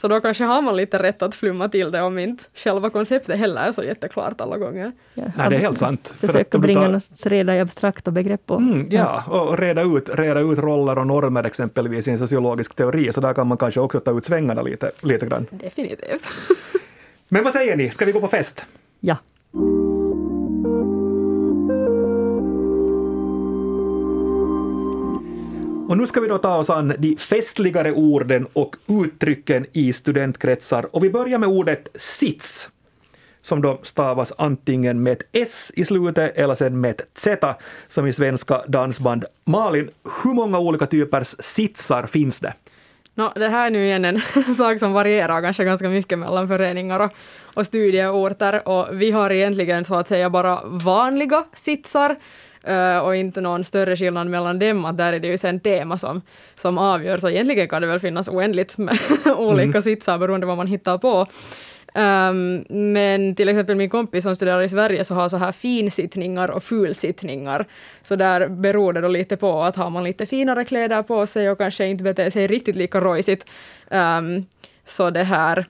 Så 0.00 0.08
då 0.08 0.20
kanske 0.20 0.44
har 0.44 0.62
man 0.62 0.76
lite 0.76 1.02
rätt 1.02 1.22
att 1.22 1.34
flumma 1.34 1.68
till 1.68 1.90
det 1.90 2.02
om 2.02 2.18
inte 2.18 2.44
själva 2.54 2.90
konceptet 2.90 3.38
heller 3.38 3.60
är 3.62 3.72
så 3.72 3.82
jätteklart 3.82 4.40
alla 4.40 4.58
gånger. 4.58 4.92
Ja, 5.14 5.24
Nej, 5.36 5.50
det 5.50 5.56
är 5.56 5.60
helt 5.60 5.78
sant. 5.78 6.12
Försöka 6.20 6.58
bringa 6.58 6.80
tar... 6.80 6.88
något 6.88 7.26
reda 7.26 7.56
i 7.56 7.60
abstrakta 7.60 8.10
begrepp. 8.10 8.50
Och, 8.50 8.60
mm, 8.60 8.86
ja, 8.90 9.24
och 9.26 9.58
reda 9.58 9.82
ut, 9.82 10.08
reda 10.08 10.40
ut 10.40 10.58
roller 10.58 10.98
och 10.98 11.06
normer 11.06 11.44
exempelvis 11.44 12.08
i 12.08 12.10
en 12.10 12.18
sociologisk 12.18 12.74
teori, 12.74 13.12
så 13.12 13.20
där 13.20 13.34
kan 13.34 13.46
man 13.46 13.58
kanske 13.58 13.80
också 13.80 14.00
ta 14.00 14.18
ut 14.18 14.24
svängarna 14.24 14.62
lite, 14.62 14.90
lite 15.02 15.26
grann. 15.26 15.46
Definitivt. 15.50 16.28
Men 17.28 17.44
vad 17.44 17.52
säger 17.52 17.76
ni, 17.76 17.90
ska 17.90 18.04
vi 18.04 18.12
gå 18.12 18.20
på 18.20 18.28
fest? 18.28 18.64
Ja. 19.00 19.16
Och 25.88 25.98
nu 25.98 26.06
ska 26.06 26.20
vi 26.20 26.28
då 26.28 26.38
ta 26.38 26.56
oss 26.56 26.70
an 26.70 26.94
de 26.98 27.16
festligare 27.16 27.92
orden 27.92 28.46
och 28.52 28.76
uttrycken 28.86 29.66
i 29.72 29.92
studentkretsar 29.92 30.96
och 30.96 31.04
vi 31.04 31.10
börjar 31.10 31.38
med 31.38 31.48
ordet 31.48 31.88
sits 31.94 32.68
som 33.42 33.62
då 33.62 33.80
stavas 33.82 34.32
antingen 34.38 35.02
med 35.02 35.12
ett 35.12 35.28
S 35.32 35.72
i 35.74 35.84
slutet 35.84 36.36
eller 36.36 36.54
sen 36.54 36.80
med 36.80 36.90
ett 36.90 37.08
Z 37.14 37.54
som 37.88 38.06
i 38.06 38.12
svenska 38.12 38.62
dansband. 38.66 39.24
Malin, 39.44 39.90
hur 40.24 40.34
många 40.34 40.58
olika 40.58 40.86
typers 40.86 41.34
sitsar 41.38 42.06
finns 42.06 42.40
det? 42.40 42.52
No, 43.14 43.32
det 43.34 43.48
här 43.48 43.66
är 43.66 43.70
nu 43.70 43.84
igen 43.84 44.04
en 44.04 44.20
sak 44.56 44.78
som 44.78 44.92
varierar 44.92 45.42
kanske 45.42 45.64
ganska 45.64 45.88
mycket 45.88 46.18
mellan 46.18 46.48
föreningar 46.48 47.00
och, 47.00 47.12
och 47.54 47.66
studieorter 47.66 48.68
och 48.68 48.88
vi 48.92 49.10
har 49.10 49.30
egentligen 49.30 49.84
så 49.84 49.94
att 49.94 50.08
säga 50.08 50.30
bara 50.30 50.60
vanliga 50.64 51.44
sitsar 51.52 52.16
och 53.02 53.16
inte 53.16 53.40
någon 53.40 53.64
större 53.64 53.96
skillnad 53.96 54.26
mellan 54.26 54.58
dem, 54.58 54.84
att 54.84 54.96
där 54.96 55.12
är 55.12 55.20
det 55.20 55.28
ju 55.28 55.38
sen 55.38 55.60
tema 55.60 55.98
som, 55.98 56.22
som 56.56 56.78
avgör, 56.78 57.18
så 57.18 57.28
egentligen 57.28 57.68
kan 57.68 57.82
det 57.82 57.88
väl 57.88 58.00
finnas 58.00 58.28
oändligt 58.28 58.78
med 58.78 58.98
olika 59.36 59.62
mm. 59.62 59.82
sitsar 59.82 60.18
beroende 60.18 60.44
på 60.44 60.48
vad 60.48 60.56
man 60.56 60.66
hittar 60.66 60.98
på. 60.98 61.26
Um, 61.94 62.64
men 62.68 63.34
till 63.34 63.48
exempel 63.48 63.76
min 63.76 63.90
kompis 63.90 64.24
som 64.24 64.36
studerar 64.36 64.62
i 64.62 64.68
Sverige 64.68 65.04
så 65.04 65.14
har 65.14 65.28
så 65.28 65.36
här 65.36 65.52
finsittningar 65.52 66.50
och 66.50 66.62
fulsittningar. 66.62 67.66
Så 68.02 68.16
där 68.16 68.48
beror 68.48 68.92
det 68.92 69.00
då 69.00 69.08
lite 69.08 69.36
på 69.36 69.62
att 69.62 69.76
har 69.76 69.90
man 69.90 70.04
lite 70.04 70.26
finare 70.26 70.64
kläder 70.64 71.02
på 71.02 71.26
sig 71.26 71.50
och 71.50 71.58
kanske 71.58 71.86
inte 71.86 72.04
beter 72.04 72.30
sig 72.30 72.46
riktigt 72.46 72.76
lika 72.76 73.00
rojsigt, 73.00 73.46
um, 73.90 74.46
så 74.84 75.10
det 75.10 75.24
här, 75.24 75.66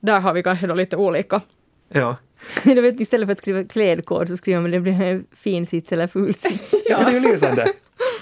där 0.00 0.20
har 0.20 0.32
vi 0.32 0.42
kanske 0.42 0.66
då 0.66 0.74
lite 0.74 0.96
olika. 0.96 1.40
Ja. 1.88 2.16
istället 3.00 3.26
för 3.26 3.32
att 3.32 3.38
skriva 3.38 3.64
klädkod 3.64 4.28
så 4.28 4.36
skriver 4.36 4.60
man 4.60 4.70
det 4.70 4.80
blir 4.80 5.22
fin 5.36 5.66
sits 5.66 5.92
eller 5.92 6.06
full 6.06 6.34
sits. 6.34 6.74
ja, 6.88 6.98
det 6.98 7.04
är 7.04 7.10
ju 7.10 7.20
lysande. 7.20 7.72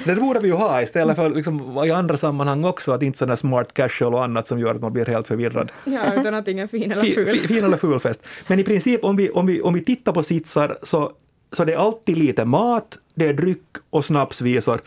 Det 0.04 0.14
borde 0.14 0.40
vi 0.40 0.48
ju 0.48 0.54
ha 0.54 0.82
istället 0.82 1.16
för 1.16 1.30
liksom, 1.30 1.84
i 1.86 1.90
andra 1.90 2.16
sammanhang 2.16 2.64
också, 2.64 2.92
att 2.92 3.02
inte 3.02 3.18
sådana 3.18 3.36
smart 3.36 3.74
casual 3.74 4.14
och 4.14 4.24
annat 4.24 4.48
som 4.48 4.58
gör 4.58 4.74
att 4.74 4.80
man 4.80 4.92
blir 4.92 5.06
helt 5.06 5.26
förvirrad. 5.26 5.72
Ja, 5.84 6.14
utan 6.20 6.34
antingen 6.34 6.68
fin 6.68 6.92
eller 6.92 7.04
ful. 7.04 7.26
Fin, 7.26 7.48
fin 7.48 7.64
eller 7.64 7.76
ful 7.76 8.00
fest. 8.00 8.22
Men 8.46 8.58
i 8.58 8.64
princip 8.64 9.04
om 9.04 9.16
vi, 9.16 9.30
om 9.30 9.46
vi, 9.46 9.60
om 9.60 9.74
vi 9.74 9.84
tittar 9.84 10.12
på 10.12 10.22
sitsar 10.22 10.78
så, 10.82 11.12
så 11.52 11.64
det 11.64 11.72
är 11.72 11.76
alltid 11.76 12.18
lite 12.18 12.44
mat, 12.44 12.98
det 13.14 13.26
är 13.26 13.32
dryck 13.32 13.76
och 13.90 14.04
snapsvisor. 14.04 14.80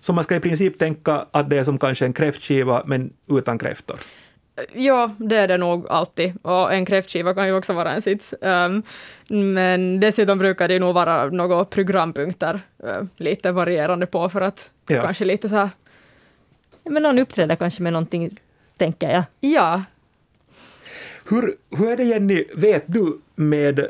Så 0.00 0.12
man 0.12 0.24
ska 0.24 0.36
i 0.36 0.40
princip 0.40 0.78
tänka 0.78 1.26
att 1.30 1.50
det 1.50 1.58
är 1.58 1.64
som 1.64 1.78
kanske 1.78 2.04
en 2.04 2.12
kräftskiva 2.12 2.82
men 2.86 3.12
utan 3.30 3.58
kräftor. 3.58 3.96
Ja, 4.72 5.14
det 5.18 5.36
är 5.36 5.48
det 5.48 5.58
nog 5.58 5.86
alltid. 5.88 6.32
Och 6.42 6.74
en 6.74 6.86
kräftskiva 6.86 7.34
kan 7.34 7.46
ju 7.46 7.56
också 7.56 7.72
vara 7.72 7.92
en 7.92 8.02
sits. 8.02 8.34
Um, 8.40 8.82
men 9.28 10.00
dessutom 10.00 10.38
brukar 10.38 10.68
det 10.68 10.78
nog 10.78 10.94
vara 10.94 11.30
några 11.30 11.64
programpunkter 11.64 12.60
uh, 12.84 13.02
lite 13.16 13.52
varierande 13.52 14.06
på 14.06 14.28
för 14.28 14.40
att 14.40 14.70
ja. 14.86 15.02
kanske 15.02 15.24
lite 15.24 15.48
så 15.48 15.56
här... 15.56 15.68
Men 16.84 17.02
någon 17.02 17.18
uppträder 17.18 17.56
kanske 17.56 17.82
med 17.82 17.92
någonting, 17.92 18.40
tänker 18.78 19.10
jag. 19.10 19.24
Ja. 19.40 19.82
Hur, 21.28 21.54
hur 21.78 21.92
är 21.92 21.96
det 21.96 22.04
Jenny, 22.04 22.44
vet 22.54 22.84
du 22.86 23.20
med 23.34 23.88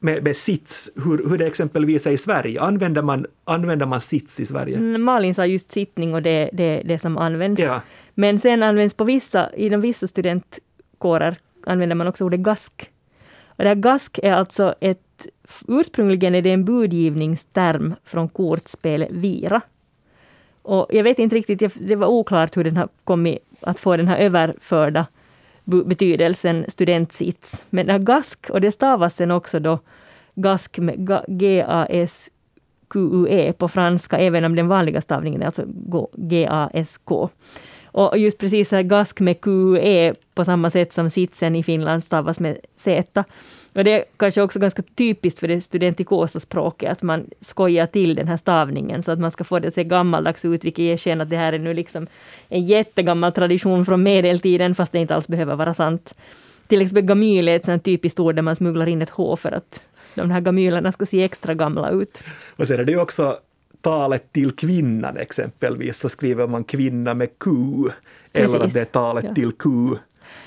med, 0.00 0.22
med 0.22 0.36
sits, 0.36 0.90
hur, 1.04 1.28
hur 1.28 1.38
det 1.38 1.46
exempelvis 1.46 2.06
är 2.06 2.10
i 2.10 2.18
Sverige. 2.18 2.60
Använder 2.60 3.02
man, 3.02 3.26
använder 3.44 3.86
man 3.86 4.00
sits 4.00 4.40
i 4.40 4.46
Sverige? 4.46 4.76
Mm, 4.76 5.02
Malin 5.02 5.34
sa 5.34 5.46
just 5.46 5.72
sittning 5.72 6.14
och 6.14 6.22
det, 6.22 6.50
det, 6.52 6.82
det 6.84 6.98
som 6.98 7.18
används. 7.18 7.62
Ja. 7.62 7.80
Men 8.20 8.38
sen 8.38 8.62
används 8.62 8.94
på 8.94 9.04
vissa, 9.04 9.50
inom 9.54 9.80
vissa 9.80 10.06
studentkårer 10.06 11.36
använder 11.66 11.96
man 11.96 12.06
också 12.06 12.24
ordet 12.24 12.40
gask. 12.40 12.90
Och 13.46 13.64
det 13.64 13.68
här 13.68 13.74
gask 13.74 14.18
är 14.22 14.32
alltså 14.32 14.74
ett, 14.80 15.26
ursprungligen 15.68 16.34
är 16.34 16.42
det 16.42 16.50
en 16.50 16.64
budgivningsterm 16.64 17.94
från 18.04 18.28
kortspelet 18.28 19.10
Vira. 19.10 19.60
Och 20.62 20.86
jag 20.90 21.02
vet 21.04 21.18
inte 21.18 21.36
riktigt, 21.36 21.88
det 21.88 21.96
var 21.96 22.06
oklart 22.06 22.56
hur 22.56 22.64
den 22.64 22.76
har 22.76 22.88
kommit 23.04 23.38
att 23.60 23.80
få 23.80 23.96
den 23.96 24.08
här 24.08 24.16
överförda 24.16 25.06
betydelsen 25.64 26.64
studentsits. 26.68 27.66
Men 27.70 27.86
det 27.86 27.92
här 27.92 27.98
gask, 27.98 28.50
och 28.50 28.60
det 28.60 28.72
stavas 28.72 29.14
sen 29.14 29.30
också 29.30 29.60
då 29.60 29.78
gask 30.34 30.78
med 30.78 31.22
G-A-S-Q-U-E 31.28 32.32
på 33.52 33.68
franska, 33.68 34.18
även 34.18 34.44
om 34.44 34.56
den 34.56 34.68
vanliga 34.68 35.00
stavningen 35.00 35.42
är 35.42 35.46
alltså 35.46 35.64
G-A-S-K. 36.16 37.30
Och 37.92 38.18
just 38.18 38.38
precis 38.38 38.68
så 38.68 38.76
här 38.76 38.82
gask 38.82 39.20
med 39.20 39.40
QE 39.40 40.14
på 40.34 40.44
samma 40.44 40.70
sätt 40.70 40.92
som 40.92 41.10
sitsen 41.10 41.56
i 41.56 41.62
Finland 41.62 42.04
stavas 42.04 42.40
med 42.40 42.58
Z. 42.76 43.24
Och 43.74 43.84
det 43.84 43.92
är 43.92 44.04
kanske 44.16 44.42
också 44.42 44.58
ganska 44.58 44.82
typiskt 44.82 45.40
för 45.40 45.48
det 45.48 45.60
studentikosa 45.60 46.40
språket, 46.40 46.92
att 46.92 47.02
man 47.02 47.26
skojar 47.40 47.86
till 47.86 48.14
den 48.14 48.28
här 48.28 48.36
stavningen 48.36 49.02
så 49.02 49.12
att 49.12 49.18
man 49.18 49.30
ska 49.30 49.44
få 49.44 49.58
det 49.58 49.68
att 49.68 49.74
se 49.74 49.84
gammaldags 49.84 50.44
ut, 50.44 50.64
vilket 50.64 50.84
ger 50.84 50.96
sken 50.96 51.20
att 51.20 51.30
det 51.30 51.36
här 51.36 51.52
är 51.52 51.58
nu 51.58 51.74
liksom 51.74 52.06
en 52.48 52.64
jättegammal 52.64 53.32
tradition 53.32 53.84
från 53.84 54.02
medeltiden, 54.02 54.74
fast 54.74 54.92
det 54.92 54.98
inte 54.98 55.14
alls 55.14 55.28
behöver 55.28 55.56
vara 55.56 55.74
sant. 55.74 56.14
Till 56.66 56.82
exempel 56.82 57.02
gamyl 57.02 57.48
är 57.48 57.56
ett 57.56 57.64
sånt 57.64 57.84
typiskt 57.84 58.20
ord 58.20 58.34
där 58.34 58.42
man 58.42 58.56
smugglar 58.56 58.86
in 58.86 59.02
ett 59.02 59.10
H 59.10 59.36
för 59.36 59.52
att 59.52 59.80
de 60.14 60.30
här 60.30 60.40
gamylerna 60.40 60.92
ska 60.92 61.06
se 61.06 61.24
extra 61.24 61.54
gamla 61.54 61.90
ut. 61.90 62.22
Och 62.56 62.68
sen 62.68 62.80
är 62.80 62.84
det 62.84 62.92
ju 62.92 63.00
också 63.00 63.38
talet 63.80 64.32
till 64.32 64.52
kvinnan 64.52 65.16
exempelvis, 65.16 65.98
så 65.98 66.08
skriver 66.08 66.46
man 66.46 66.64
kvinna 66.64 67.14
med 67.14 67.28
Q, 67.38 67.50
Precis. 68.32 68.54
eller 68.54 68.64
att 68.64 68.74
det 68.74 68.80
är 68.80 68.84
talet 68.84 69.24
ja. 69.28 69.34
till 69.34 69.52
Q. 69.52 69.68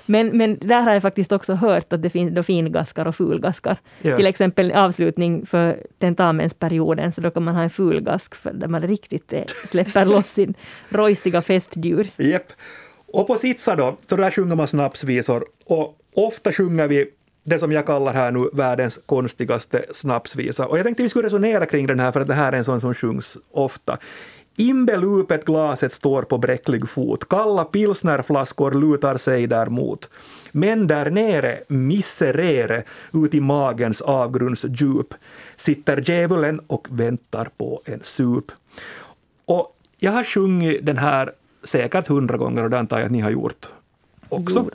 Men, 0.05 0.37
men 0.37 0.57
där 0.61 0.81
har 0.81 0.93
jag 0.93 1.01
faktiskt 1.01 1.31
också 1.31 1.53
hört 1.53 1.93
att 1.93 2.01
det 2.01 2.09
finns 2.09 2.35
då 2.35 2.43
fingaskar 2.43 3.07
och 3.07 3.15
fulgaskar. 3.15 3.77
Ja. 4.01 4.17
Till 4.17 4.27
exempel 4.27 4.71
avslutning 4.71 5.45
för 5.45 5.83
tentamensperioden, 5.99 7.11
så 7.11 7.21
då 7.21 7.31
kan 7.31 7.43
man 7.43 7.55
ha 7.55 7.63
en 7.63 7.69
fulgask 7.69 8.35
för 8.35 8.53
där 8.53 8.67
man 8.67 8.81
riktigt 8.81 9.33
är, 9.33 9.45
släpper 9.67 10.05
loss 10.05 10.27
sin 10.27 10.53
rojsiga 10.89 11.41
festdjur. 11.41 12.07
Yep. 12.17 12.51
Och 13.05 13.27
på 13.27 13.35
sitsar 13.35 13.75
då, 13.75 13.97
så 14.09 14.15
där 14.15 14.31
sjunger 14.31 14.55
man 14.55 14.67
snapsvisor 14.67 15.45
och 15.65 15.97
ofta 16.15 16.51
sjunger 16.51 16.87
vi 16.87 17.09
det 17.43 17.59
som 17.59 17.71
jag 17.71 17.85
kallar 17.85 18.13
här 18.13 18.31
nu 18.31 18.49
världens 18.53 18.99
konstigaste 19.05 19.85
snapsvisa. 19.93 20.67
Och 20.67 20.77
jag 20.77 20.85
tänkte 20.85 21.03
vi 21.03 21.09
skulle 21.09 21.25
resonera 21.25 21.65
kring 21.65 21.87
den 21.87 21.99
här 21.99 22.11
för 22.11 22.21
att 22.21 22.27
det 22.27 22.33
här 22.33 22.51
är 22.51 22.57
en 22.57 22.63
sån 22.63 22.81
som 22.81 22.93
sjungs 22.93 23.37
ofta. 23.51 23.97
Imbelupet 24.55 25.45
glaset 25.45 25.93
står 25.93 26.21
på 26.21 26.37
bräcklig 26.37 26.89
fot, 26.89 27.29
kalla 27.29 27.65
pilsnerflaskor 27.65 28.71
lutar 28.71 29.17
sig 29.17 29.47
däremot. 29.47 30.09
Men 30.51 30.87
där 30.87 31.09
nere, 31.09 31.63
miserere, 31.67 32.83
ut 33.13 33.33
i 33.33 33.39
magens 33.39 34.01
avgrundsdjup, 34.01 35.13
sitter 35.55 36.09
djävulen 36.09 36.59
och 36.67 36.87
väntar 36.89 37.49
på 37.57 37.81
en 37.85 37.99
sup. 38.03 38.51
Och 39.45 39.77
jag 39.97 40.11
har 40.11 40.23
sjungit 40.23 40.85
den 40.85 40.97
här 40.97 41.31
säkert 41.63 42.07
hundra 42.07 42.37
gånger 42.37 42.63
och 42.63 42.69
det 42.69 42.79
antar 42.79 42.97
jag 42.97 43.05
att 43.05 43.11
ni 43.11 43.19
har 43.19 43.31
gjort 43.31 43.69
också. 44.29 44.69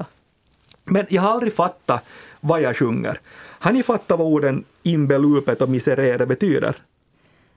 Men 0.91 1.07
jag 1.09 1.23
har 1.23 1.31
aldrig 1.31 1.55
fattat 1.55 2.05
vad 2.41 2.61
jag 2.61 2.77
sjunger. 2.77 3.21
Har 3.37 3.73
ni 3.73 3.83
fattat 3.83 4.19
vad 4.19 4.27
orden 4.27 4.65
imbelupet 4.83 5.63
och 5.63 5.69
miserere 5.69 6.27
betyder? 6.27 6.77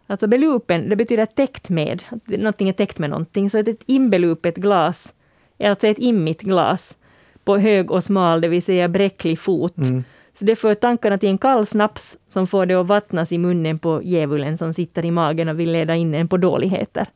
Alltså 0.07 0.27
belupen, 0.27 0.89
det 0.89 0.95
betyder 0.95 1.25
täckt 1.25 1.69
med, 1.69 2.03
att 2.09 2.27
någonting 2.27 2.69
är 2.69 2.73
täckt 2.73 2.99
med 2.99 3.09
någonting. 3.09 3.49
Så 3.49 3.57
ett 3.57 3.83
inbelupet 3.85 4.55
glas 4.55 5.13
är 5.57 5.69
alltså 5.69 5.87
ett 5.87 5.99
immigt 5.99 6.41
glas 6.41 6.97
på 7.43 7.57
hög 7.57 7.91
och 7.91 8.03
smal, 8.03 8.41
det 8.41 8.47
vill 8.47 8.63
säga 8.63 8.87
bräcklig 8.87 9.39
fot. 9.39 9.77
Mm. 9.77 10.03
Så 10.39 10.45
det 10.45 10.55
för 10.55 10.73
tankarna 10.73 11.17
till 11.17 11.29
en 11.29 11.37
kall 11.37 11.65
snaps 11.65 12.17
som 12.27 12.47
får 12.47 12.65
det 12.65 12.73
att 12.73 12.87
vattnas 12.87 13.31
i 13.31 13.37
munnen 13.37 13.79
på 13.79 14.01
djävulen 14.03 14.57
som 14.57 14.73
sitter 14.73 15.05
i 15.05 15.11
magen 15.11 15.49
och 15.49 15.59
vill 15.59 15.71
leda 15.71 15.95
in 15.95 16.13
en 16.13 16.27
på 16.27 16.37
dåligheter. 16.37 17.07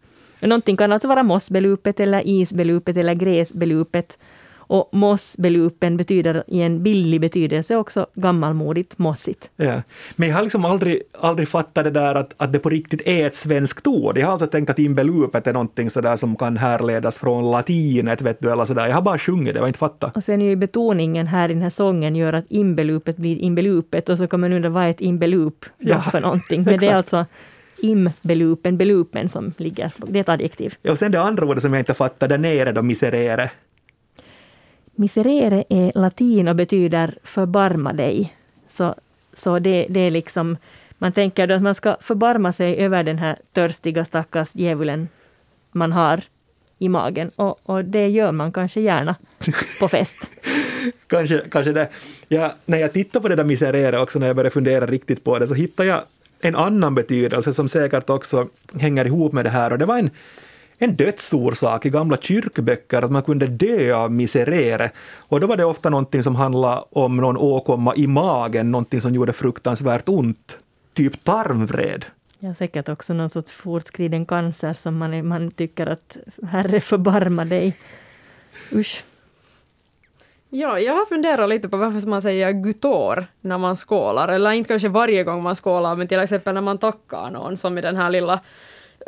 någonting 0.42 0.78
kan 0.78 0.92
alltså 0.92 1.08
vara 1.08 1.24
mossbelupet 1.24 2.00
eller 2.00 2.28
isbelupet 2.28 2.98
eller 2.98 3.14
gräsbelupet. 3.14 4.18
Och 4.68 4.90
mossbelupen 4.92 5.98
betyder 5.98 6.44
i 6.48 6.62
en 6.62 6.84
billig 6.84 7.22
betydelse 7.22 7.76
också 7.76 8.08
gammalmodigt, 8.14 8.98
mossigt. 8.98 9.50
Ja. 9.56 9.82
Men 10.16 10.30
jag 10.30 10.36
har 10.36 10.44
liksom 10.44 10.66
aldrig, 10.66 11.02
aldrig 11.20 11.48
fattat 11.48 11.84
det 11.84 11.92
där 11.92 12.16
att, 12.16 12.34
att 12.38 12.54
det 12.54 12.60
på 12.60 12.70
riktigt 12.70 13.08
är 13.08 13.28
ett 13.28 13.36
svenskt 13.36 13.88
ord. 13.88 14.18
Jag 14.18 14.26
har 14.26 14.32
alltså 14.32 14.48
tänkt 14.48 14.70
att 14.70 14.80
imbelupet 14.80 15.48
är 15.48 15.54
någonting 15.54 15.90
sådär 15.90 16.16
som 16.16 16.36
kan 16.36 16.58
härledas 16.58 17.16
från 17.18 17.52
latinet, 17.52 18.22
vet 18.22 18.40
du, 18.40 18.52
eller 18.52 18.66
sådär. 18.66 18.88
Jag 18.88 18.96
har 18.96 19.02
bara 19.02 19.18
sjungit 19.18 19.54
det, 19.54 19.58
jag 19.58 19.64
har 19.64 19.68
inte 19.68 19.80
fattat. 19.80 20.18
Och 20.18 20.24
sen 20.24 20.42
är 20.42 20.46
ju 20.46 20.56
betoningen 20.56 21.28
här 21.28 21.50
i 21.50 21.54
den 21.54 21.62
här 21.62 21.70
sången 21.70 22.16
gör 22.16 22.34
att 22.34 22.46
imbelupet 22.50 23.18
blir 23.18 23.38
imbelupet 23.38 24.10
och 24.10 24.18
så 24.18 24.28
kan 24.28 24.40
man 24.40 24.54
undra 24.54 24.70
vad 24.70 24.84
är 24.84 24.90
ett 24.90 25.02
imbelup 25.02 25.66
ja, 25.78 26.02
för 26.02 26.22
någonting. 26.22 26.64
Men 26.64 26.78
det 26.78 26.88
är 26.88 26.96
alltså 26.96 27.26
imbelupen, 27.78 28.78
belupen 28.78 29.30
som 29.30 29.54
ligger, 29.58 29.92
det 29.98 30.20
är 30.20 30.22
ett 30.22 30.30
adjektiv. 30.30 30.76
Ja, 30.82 30.92
och 30.92 31.00
sen 31.00 31.12
det 31.12 31.22
andra 31.22 31.46
ordet 31.46 31.62
som 31.62 31.74
jag 31.74 31.82
inte 31.82 31.94
fattar, 31.94 32.28
där 32.28 32.38
nere 32.38 32.72
då, 32.72 32.82
miserere. 32.82 33.52
Miserere 34.96 35.64
är 35.70 35.92
latin 35.96 36.48
och 36.48 36.56
betyder 36.56 37.18
förbarma 37.24 37.94
dig. 37.94 38.34
Så, 38.70 38.96
så 39.34 39.60
det, 39.60 39.86
det 39.90 40.00
är 40.00 40.10
liksom, 40.10 40.58
man 40.98 41.12
tänker 41.12 41.48
då 41.48 41.56
att 41.56 41.62
man 41.62 41.76
ska 41.76 41.98
förbarma 42.02 42.54
sig 42.54 42.78
över 42.78 43.04
den 43.04 43.18
här 43.18 43.38
törstiga 43.54 44.06
stackars 44.06 44.50
djävulen 44.54 45.08
man 45.72 45.92
har 45.92 46.22
i 46.80 46.90
magen. 46.90 47.32
Och, 47.36 47.60
och 47.70 47.86
det 47.86 48.08
gör 48.08 48.32
man 48.32 48.52
kanske 48.52 48.82
gärna 48.82 49.16
på 49.80 49.88
fest. 49.88 50.32
kanske, 51.08 51.42
kanske 51.52 51.72
det. 51.72 51.90
Ja, 52.28 52.54
när 52.66 52.78
jag 52.78 52.94
tittar 52.94 53.20
på 53.20 53.28
det 53.28 53.36
där 53.36 53.44
miserere 53.44 54.00
också, 54.00 54.20
när 54.20 54.28
jag 54.28 54.36
började 54.36 54.54
fundera 54.54 54.86
riktigt 54.86 55.24
på 55.24 55.40
det, 55.40 55.48
så 55.48 55.54
hittade 55.54 55.90
jag 55.90 56.02
en 56.40 56.56
annan 56.56 56.96
betydelse 56.96 57.54
som 57.54 57.70
säkert 57.70 58.10
också 58.10 58.48
hänger 58.74 59.06
ihop 59.06 59.34
med 59.34 59.46
det 59.46 59.50
här. 59.50 59.72
Och 59.72 59.78
det 59.78 59.86
var 59.86 59.98
en 59.98 60.10
en 60.78 60.96
dödsorsak 60.96 61.86
i 61.86 61.90
gamla 61.90 62.18
kyrkböcker, 62.18 63.02
att 63.02 63.12
man 63.12 63.24
kunde 63.24 63.48
dö 63.48 63.96
av 63.96 64.12
miserere. 64.12 64.92
Och 65.18 65.40
då 65.40 65.48
var 65.48 65.58
det 65.58 65.66
ofta 65.66 65.90
någonting 65.90 66.24
som 66.24 66.36
handlade 66.36 66.84
om 66.90 67.18
någon 67.18 67.38
åkomma 67.38 67.96
i 67.96 68.08
magen, 68.08 68.72
någonting 68.72 69.02
som 69.02 69.16
gjorde 69.16 69.34
fruktansvärt 69.34 70.10
ont, 70.10 70.58
typ 70.94 71.24
tarmvred. 71.24 72.06
Ja, 72.40 72.54
säkert 72.54 72.90
också 72.90 73.14
någon 73.14 73.30
sorts 73.30 73.52
fortskriden 73.52 74.26
cancer 74.26 74.74
som 74.74 74.98
man, 74.98 75.28
man 75.28 75.52
tycker 75.52 75.88
att 75.88 76.18
Herre 76.48 76.82
förbarma 76.82 77.46
dig. 77.46 77.78
Usch. 78.72 79.04
Ja, 80.50 80.80
jag 80.80 80.94
har 80.94 81.06
funderat 81.06 81.50
lite 81.50 81.70
på 81.70 81.78
varför 81.78 82.08
man 82.08 82.22
säger 82.22 82.52
gutor 82.52 83.26
när 83.42 83.58
man 83.58 83.76
skålar, 83.76 84.28
eller 84.28 84.52
inte 84.52 84.68
kanske 84.68 84.90
varje 84.90 85.24
gång 85.24 85.44
man 85.44 85.56
skålar, 85.56 85.96
men 85.96 86.08
till 86.08 86.20
exempel 86.20 86.54
när 86.54 86.62
man 86.62 86.78
tackar 86.78 87.32
någon, 87.32 87.58
som 87.58 87.78
i 87.78 87.82
den 87.82 87.96
här 87.96 88.10
lilla 88.10 88.40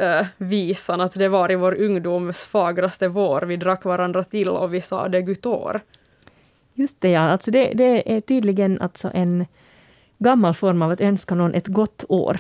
uh, 0.02 0.28
visan, 0.38 1.02
att 1.02 1.14
det 1.14 1.28
var 1.28 1.52
i 1.52 1.56
vår 1.56 1.82
ungdoms 1.82 2.46
fagraste 2.46 3.08
vår, 3.08 3.42
vi 3.42 3.58
drack 3.58 3.86
varandra 3.86 4.24
till 4.24 4.50
och 4.50 4.74
vi 4.74 4.82
sa 4.82 5.08
det 5.08 5.22
gutor. 5.22 5.82
Just 6.74 7.02
det, 7.02 7.10
ja. 7.10 7.22
Alltså 7.22 7.52
det, 7.52 7.74
det 7.74 8.16
är 8.16 8.22
tydligen 8.22 8.82
alltså 8.82 9.12
en 9.14 9.46
gammal 10.18 10.54
form 10.54 10.82
av 10.82 10.92
att 10.92 11.02
önska 11.02 11.36
någon 11.36 11.54
ett 11.54 11.68
gott 11.68 12.04
år. 12.10 12.40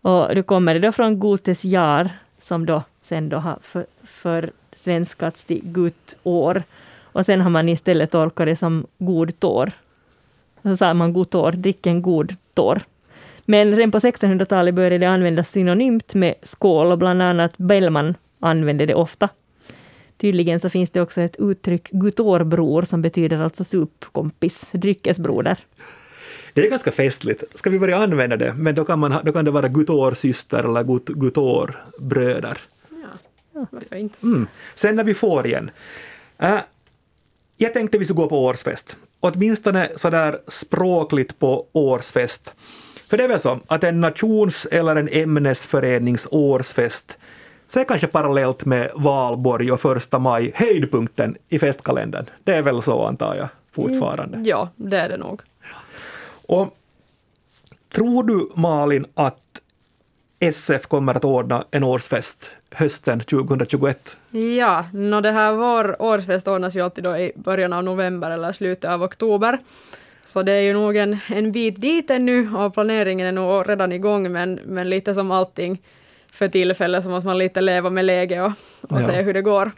Och 0.00 0.34
det 0.34 0.42
kommer 0.42 0.74
det 0.74 0.80
då 0.80 0.92
från 0.92 1.20
Gutes 1.20 1.64
jar, 1.64 2.10
som 2.38 2.66
då 2.66 2.82
sen 3.02 3.28
då 3.28 3.36
har 3.36 3.58
för, 3.62 3.86
för 4.02 4.50
svenskats 4.76 5.44
till 5.44 5.60
Gut 5.64 6.16
år. 6.22 6.62
Och 7.12 7.26
sen 7.26 7.40
har 7.40 7.50
man 7.50 7.68
istället 7.68 8.10
tolkat 8.10 8.46
det 8.46 8.56
som 8.56 8.86
god 8.98 9.40
tår. 9.40 9.72
Så 10.62 10.76
sa 10.76 10.94
man 10.94 11.12
god 11.12 11.30
tår, 11.30 11.52
drick 11.52 11.86
en 11.86 12.02
god 12.02 12.36
tår. 12.54 12.82
Men 13.44 13.76
redan 13.76 13.90
på 13.90 13.98
1600-talet 13.98 14.74
började 14.74 14.98
det 14.98 15.06
användas 15.06 15.50
synonymt 15.50 16.14
med 16.14 16.34
skål 16.42 16.92
och 16.92 16.98
bland 16.98 17.22
annat 17.22 17.58
Bellman 17.58 18.14
använde 18.40 18.86
det 18.86 18.94
ofta. 18.94 19.28
Tydligen 20.16 20.60
så 20.60 20.68
finns 20.68 20.90
det 20.90 21.00
också 21.00 21.20
ett 21.20 21.36
uttryck 21.38 21.90
gutorbror 21.90 22.82
som 22.82 23.02
betyder 23.02 23.40
alltså 23.40 23.64
supkompis, 23.64 24.70
dryckesbroder. 24.72 25.58
Det 26.54 26.66
är 26.66 26.70
ganska 26.70 26.92
festligt. 26.92 27.44
Ska 27.54 27.70
vi 27.70 27.78
börja 27.78 27.96
använda 27.96 28.36
det? 28.36 28.54
Men 28.54 28.74
då 28.74 28.84
kan, 28.84 28.98
man, 28.98 29.24
då 29.24 29.32
kan 29.32 29.44
det 29.44 29.50
vara 29.50 29.68
gutorsyster 29.68 30.64
eller 30.64 30.82
gut, 30.82 31.08
gutorbröder. 31.08 32.58
Ja, 33.54 33.66
varför 33.70 33.96
inte? 33.96 34.18
Mm. 34.22 34.46
Sen 34.74 34.96
när 34.96 35.04
vi 35.04 35.14
får 35.14 35.46
igen. 35.46 35.70
Äh, 36.38 36.58
jag 37.56 37.72
tänkte 37.72 37.98
vi 37.98 38.04
skulle 38.04 38.16
gå 38.16 38.28
på 38.28 38.44
årsfest. 38.44 38.96
Åtminstone 39.20 39.90
sådär 39.96 40.40
språkligt 40.48 41.38
på 41.38 41.66
årsfest. 41.72 42.54
För 43.12 43.16
det 43.16 43.24
är 43.24 43.28
väl 43.28 43.40
så 43.40 43.60
att 43.66 43.84
en 43.84 44.00
nations 44.00 44.66
eller 44.70 44.96
en 44.96 45.08
ämnesförenings 45.08 46.28
årsfest 46.30 47.18
så 47.68 47.80
är 47.80 47.84
kanske 47.84 48.06
parallellt 48.06 48.64
med 48.64 48.90
valborg 48.94 49.72
och 49.72 49.80
första 49.80 50.18
maj 50.18 50.52
höjdpunkten 50.54 51.36
i 51.48 51.58
festkalendern. 51.58 52.26
Det 52.44 52.54
är 52.54 52.62
väl 52.62 52.82
så 52.82 53.04
antar 53.04 53.34
jag 53.34 53.48
fortfarande? 53.72 54.36
Mm, 54.36 54.48
ja, 54.48 54.68
det 54.76 54.98
är 54.98 55.08
det 55.08 55.16
nog. 55.16 55.42
Och 56.46 56.76
tror 57.94 58.24
du 58.24 58.48
Malin 58.54 59.06
att 59.14 59.60
SF 60.38 60.86
kommer 60.86 61.14
att 61.14 61.24
ordna 61.24 61.64
en 61.70 61.84
årsfest 61.84 62.50
hösten 62.70 63.20
2021? 63.20 64.16
Ja, 64.30 64.86
no 64.92 65.20
det 65.20 65.32
här 65.32 65.52
vår 65.52 66.02
årsfest 66.02 66.48
ordnas 66.48 66.76
ju 66.76 66.80
alltid 66.80 67.04
då 67.04 67.16
i 67.16 67.32
början 67.34 67.72
av 67.72 67.84
november 67.84 68.30
eller 68.30 68.52
slutet 68.52 68.90
av 68.90 69.02
oktober. 69.02 69.58
Så 70.24 70.42
det 70.42 70.52
är 70.52 70.60
ju 70.60 70.72
nog 70.72 70.96
en, 70.96 71.18
en 71.26 71.52
bit 71.52 71.80
dit 71.80 72.10
ännu 72.10 72.54
och 72.56 72.74
planeringen 72.74 73.26
är 73.26 73.32
nog 73.32 73.68
redan 73.68 73.92
igång 73.92 74.32
men, 74.32 74.60
men 74.64 74.90
lite 74.90 75.14
som 75.14 75.30
allting 75.30 75.82
för 76.32 76.48
tillfället 76.48 77.04
så 77.04 77.10
måste 77.10 77.26
man 77.26 77.38
lite 77.38 77.60
leva 77.60 77.90
med 77.90 78.04
läget 78.04 78.42
och, 78.42 78.52
och 78.90 79.02
ja. 79.02 79.06
se 79.06 79.22
hur 79.22 79.34
det 79.34 79.42
går. 79.42 79.72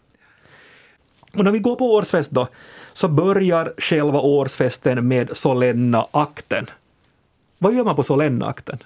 Och 1.36 1.44
när 1.44 1.50
vi 1.50 1.58
går 1.58 1.76
på 1.76 1.94
årsfest 1.94 2.30
då, 2.30 2.48
så 2.92 3.08
börjar 3.08 3.74
själva 3.78 4.20
årsfesten 4.20 5.08
med 5.08 5.36
solenna 5.36 6.06
akten. 6.10 6.70
Vad 7.58 7.74
gör 7.74 7.84
man 7.84 7.96
på 7.96 8.02
solenna 8.02 8.46
akten? 8.46 8.78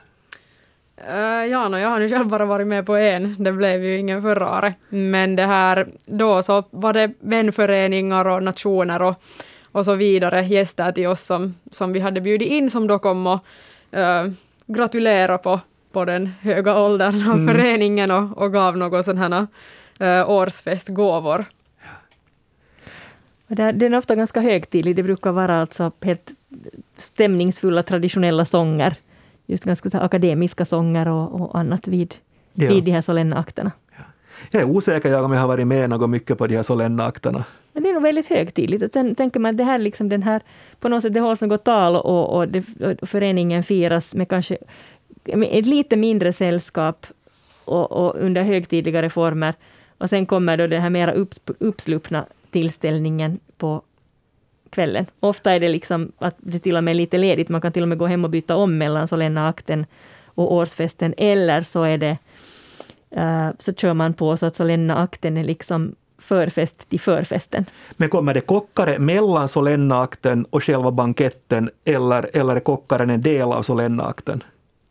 Uh, 1.10 1.46
ja, 1.46 1.68
no, 1.68 1.78
jag 1.78 1.88
har 1.88 1.98
nu 1.98 2.08
själv 2.08 2.26
bara 2.26 2.44
varit 2.44 2.66
med 2.66 2.86
på 2.86 2.96
en, 2.96 3.36
det 3.38 3.52
blev 3.52 3.84
ju 3.84 3.98
ingen 3.98 4.22
förra 4.22 4.58
året. 4.58 4.74
Men 4.88 5.36
det 5.36 5.46
här, 5.46 5.86
då 6.06 6.42
så 6.42 6.64
var 6.70 6.92
det 6.92 7.10
vänföreningar 7.20 8.24
och 8.24 8.42
nationer 8.42 9.02
och, 9.02 9.22
och 9.78 9.84
så 9.84 9.94
vidare, 9.94 10.46
gäster 10.46 10.92
till 10.92 11.06
oss 11.06 11.22
som, 11.22 11.54
som 11.70 11.92
vi 11.92 12.00
hade 12.00 12.20
bjudit 12.20 12.48
in 12.48 12.70
som 12.70 12.86
då 12.86 12.98
kom 12.98 13.26
och 13.26 13.44
uh, 13.96 14.32
gratulerade 14.66 15.38
på, 15.38 15.60
på 15.92 16.04
den 16.04 16.26
höga 16.26 16.78
åldern 16.78 17.28
av 17.28 17.36
mm. 17.36 17.46
föreningen 17.48 18.10
och, 18.10 18.38
och 18.38 18.52
gav 18.52 18.76
några 18.76 19.02
sådana 19.02 19.48
här 19.98 20.20
uh, 20.22 20.30
årsfestgåvor. 20.30 21.44
Den 23.48 23.94
är 23.94 23.98
ofta 23.98 24.16
ganska 24.16 24.40
högtidlig, 24.40 24.96
det 24.96 25.02
brukar 25.02 25.32
vara 25.32 25.60
alltså 25.60 25.92
helt 26.00 26.30
stämningsfulla 26.96 27.82
traditionella 27.82 28.44
sånger 28.44 28.96
just 29.48 29.64
ganska 29.64 29.90
så 29.90 29.98
akademiska 29.98 30.64
sånger 30.64 31.08
och, 31.08 31.40
och 31.40 31.58
annat 31.58 31.88
vid, 31.88 32.14
ja. 32.52 32.68
vid 32.68 32.84
de 32.84 32.90
här 32.90 33.00
solenna 33.00 33.36
akterna. 33.36 33.72
Ja. 33.96 34.02
Jag 34.50 34.62
är 34.62 34.66
osäker 34.66 35.08
jag 35.08 35.24
om 35.24 35.32
jag 35.32 35.40
har 35.40 35.48
varit 35.48 35.66
med 35.66 35.90
något 35.90 36.10
mycket 36.10 36.38
på 36.38 36.46
de 36.46 36.56
här 36.56 36.62
solenna 36.62 37.06
akterna. 37.06 37.44
Men 37.78 37.82
det 37.82 37.90
är 37.90 37.94
nog 37.94 38.02
väldigt 38.02 38.26
högtidligt. 38.26 38.92
Sen 38.92 39.14
tänker 39.14 39.40
man 39.40 39.50
att 39.50 39.56
det 39.56 39.64
här, 39.64 39.78
liksom 39.78 40.08
den 40.08 40.22
här, 40.22 40.42
på 40.80 40.88
något 40.88 41.02
sätt, 41.02 41.14
det 41.14 41.20
hålls 41.20 41.40
något 41.40 41.64
tal 41.64 41.96
och, 41.96 42.36
och, 42.36 42.48
det, 42.48 42.64
och 43.02 43.08
föreningen 43.08 43.62
firas 43.62 44.14
med 44.14 44.28
kanske 44.28 44.58
med 45.24 45.48
ett 45.52 45.66
lite 45.66 45.96
mindre 45.96 46.32
sällskap 46.32 47.06
och, 47.64 47.92
och, 47.92 48.16
under 48.16 48.42
högtidligare 48.42 49.10
former. 49.10 49.54
Och 49.98 50.10
sen 50.10 50.26
kommer 50.26 50.56
då 50.56 50.66
den 50.66 50.82
här 50.82 50.90
mera 50.90 51.12
upps, 51.12 51.40
uppsluppna 51.58 52.26
tillställningen 52.50 53.40
på 53.56 53.82
kvällen. 54.70 55.06
Ofta 55.20 55.52
är 55.52 55.60
det 55.60 55.68
liksom 55.68 56.12
att 56.18 56.36
det 56.38 56.58
till 56.58 56.76
och 56.76 56.84
med 56.84 56.92
är 56.92 56.96
lite 56.96 57.18
ledigt, 57.18 57.48
man 57.48 57.60
kan 57.60 57.72
till 57.72 57.82
och 57.82 57.88
med 57.88 57.98
gå 57.98 58.06
hem 58.06 58.24
och 58.24 58.30
byta 58.30 58.56
om 58.56 58.78
mellan 58.78 59.08
solenna 59.08 59.48
akten 59.48 59.86
och 60.24 60.52
årsfesten, 60.52 61.14
eller 61.16 61.62
så 61.62 61.82
är 61.82 61.98
det 61.98 62.18
uh, 63.16 63.50
så 63.58 63.74
kör 63.74 63.94
man 63.94 64.14
på 64.14 64.36
så 64.36 64.46
att 64.46 64.56
solenna 64.56 64.96
akten 64.96 65.36
är 65.36 65.44
liksom 65.44 65.94
förfest 66.28 66.88
till 66.88 67.00
förfesten. 67.00 67.64
Men 67.96 68.08
kommer 68.08 68.34
det 68.34 68.40
kockare 68.40 68.98
mellan 68.98 69.48
solenna 69.48 70.02
akten 70.02 70.44
och 70.44 70.64
själva 70.64 70.90
banketten, 70.90 71.70
eller, 71.84 72.36
eller 72.36 72.56
är 72.56 72.60
kockaren 72.60 73.10
en 73.10 73.22
del 73.22 73.52
av 73.52 73.62
solenna 73.62 74.04
akten? 74.04 74.42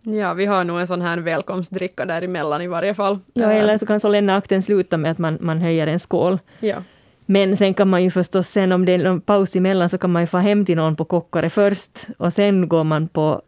Ja, 0.02 0.34
vi 0.34 0.45
har 0.45 0.63
nog 0.63 0.80
en 0.80 0.88
sån 0.88 1.02
här 1.02 1.17
välkomstdricka 1.17 2.06
däremellan 2.06 2.62
i 2.62 2.67
varje 2.67 2.93
fall. 2.93 3.19
Ja, 3.34 3.52
eller 3.52 3.78
så 3.78 3.86
kan 3.86 4.00
solenna 4.00 4.36
akten 4.36 4.63
sluta 4.63 4.97
med 4.97 5.12
att 5.12 5.17
man, 5.17 5.38
man 5.41 5.58
höjer 5.58 5.88
en 5.88 6.00
skål. 6.00 6.39
Ja. 6.60 6.84
Men 7.26 7.58
sen 7.58 7.73
kan 7.73 7.88
man 7.88 8.04
ju 8.04 8.12
förstås, 8.12 8.47
sen 8.47 8.71
om 8.71 8.86
det 8.86 8.91
är 8.93 8.97
någon 8.97 9.21
paus 9.21 9.56
emellan, 9.56 9.89
så 9.89 9.97
kan 9.97 10.12
man 10.12 10.21
ju 10.21 10.28
få 10.28 10.38
hem 10.38 10.65
till 10.65 10.76
någon 10.76 10.95
på 10.95 11.06
Kockare 11.06 11.50
först 11.50 12.08
och 12.17 12.34
sen 12.34 12.69
går 12.69 12.84
man 12.84 13.08
på, 13.08 13.41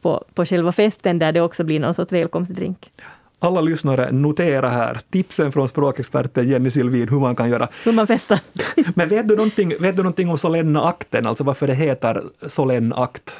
på, 0.00 0.24
på 0.34 0.44
själva 0.44 0.72
festen 0.72 1.18
där 1.18 1.32
det 1.32 1.40
också 1.40 1.64
blir 1.64 1.80
någon 1.80 1.94
sorts 1.94 2.12
välkomstdrink. 2.12 2.92
Alla 3.40 3.60
lyssnare, 3.60 4.12
notera 4.12 4.68
här 4.68 5.00
tipsen 5.10 5.52
från 5.52 5.68
språkexperten 5.68 6.48
Jenny 6.48 6.70
Silvin 6.70 7.08
hur 7.08 7.20
man 7.20 7.36
kan 7.36 7.50
göra. 7.50 7.68
Hur 7.84 7.92
man 7.92 8.06
festar. 8.06 8.40
Men 8.94 9.08
vet 9.08 9.28
du, 9.28 9.36
någonting, 9.36 9.68
vet 9.80 9.96
du 9.96 10.02
någonting 10.02 10.30
om 10.30 10.38
solenna 10.38 10.84
akten, 10.84 11.26
alltså 11.26 11.44
varför 11.44 11.66
det 11.66 11.74
heter 11.74 12.24
solenn 12.46 12.92
akt? 12.92 13.36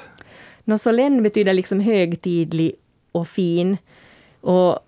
No, 0.65 0.79
solenn 0.79 1.23
betyder 1.23 1.53
liksom 1.53 1.81
högtidlig 1.81 2.75
och 3.13 3.29
fin. 3.29 3.77
Och 4.41 4.79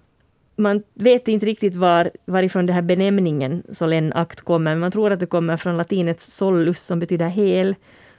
man 0.56 0.82
vet 0.94 1.28
inte 1.28 1.46
riktigt 1.46 1.76
var, 1.76 2.10
varifrån 2.24 2.66
den 2.66 2.74
här 2.74 2.82
benämningen 2.82 3.62
solennakt 3.72 4.40
kommer, 4.40 4.70
men 4.70 4.78
man 4.80 4.92
tror 4.92 5.12
att 5.12 5.20
det 5.20 5.26
kommer 5.26 5.56
från 5.56 5.76
latinets 5.76 6.36
solus 6.36 6.86
som 6.86 6.98
betyder 6.98 7.28
hel, 7.28 7.74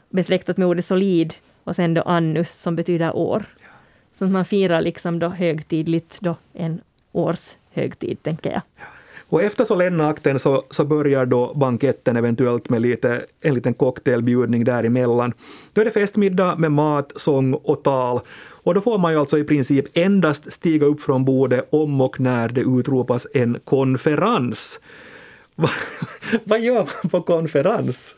besläktat 0.09 0.57
med 0.57 0.67
ordet 0.67 0.85
solid, 0.85 1.33
och 1.63 1.75
sen 1.75 1.93
då 1.93 2.01
annus 2.01 2.61
som 2.61 2.75
betyder 2.75 3.15
år. 3.15 3.45
Så 4.21 4.27
man 4.27 4.45
firar 4.45 4.81
liksom 4.81 5.19
då 5.19 5.27
högtidligt 5.27 6.17
då 6.19 6.35
en 6.53 6.81
årshögtid, 7.11 8.23
tänker 8.23 8.51
jag. 8.51 8.61
Och 9.29 9.43
efter 9.43 9.65
solennakten 9.65 10.39
så, 10.39 10.63
så 10.69 10.85
börjar 10.85 11.25
då 11.25 11.53
banketten 11.53 12.17
eventuellt 12.17 12.69
med 12.69 12.81
lite, 12.81 13.25
en 13.41 13.53
liten 13.53 13.73
cocktailbjudning 13.73 14.63
däremellan. 14.63 15.33
Då 15.73 15.81
är 15.81 15.85
det 15.85 15.91
festmiddag 15.91 16.55
med 16.55 16.71
mat, 16.71 17.11
sång 17.15 17.53
och 17.53 17.83
tal. 17.83 18.19
Och 18.49 18.73
då 18.73 18.81
får 18.81 18.97
man 18.97 19.11
ju 19.11 19.19
alltså 19.19 19.37
i 19.37 19.43
princip 19.43 19.85
endast 19.93 20.53
stiga 20.53 20.85
upp 20.85 21.01
från 21.01 21.25
bordet 21.25 21.67
om 21.69 22.01
och 22.01 22.19
när 22.19 22.49
det 22.49 22.61
utropas 22.61 23.27
en 23.33 23.59
konferens. 23.63 24.79
Vad 26.43 26.59
gör 26.59 26.75
man 26.75 27.09
på 27.11 27.21
konferens? 27.21 28.15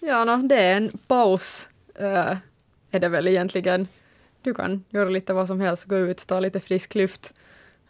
Ja, 0.00 0.24
no, 0.24 0.48
det 0.48 0.56
är 0.56 0.76
en 0.76 0.90
paus, 1.06 1.68
uh, 2.00 2.36
är 2.90 3.00
det 3.00 3.08
väl 3.08 3.28
egentligen. 3.28 3.88
Du 4.42 4.54
kan 4.54 4.84
göra 4.90 5.08
lite 5.08 5.32
vad 5.32 5.46
som 5.46 5.60
helst, 5.60 5.84
gå 5.84 5.96
ut, 5.96 6.26
ta 6.26 6.40
lite 6.40 6.60
frisk 6.60 6.94
luft, 6.94 7.32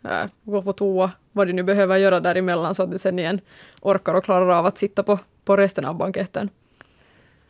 äh, 0.04 0.26
gå 0.42 0.62
på 0.62 0.72
toa, 0.72 1.11
vad 1.32 1.46
du 1.46 1.52
nu 1.52 1.62
behöver 1.62 1.96
göra 1.96 2.20
däremellan 2.20 2.74
så 2.74 2.82
att 2.82 2.90
du 2.90 2.98
sen 2.98 3.18
igen 3.18 3.40
orkar 3.80 4.14
och 4.14 4.24
klarar 4.24 4.48
av 4.48 4.66
att 4.66 4.78
sitta 4.78 5.02
på, 5.02 5.18
på 5.44 5.56
resten 5.56 5.84
av 5.84 5.96
banketten. 5.96 6.50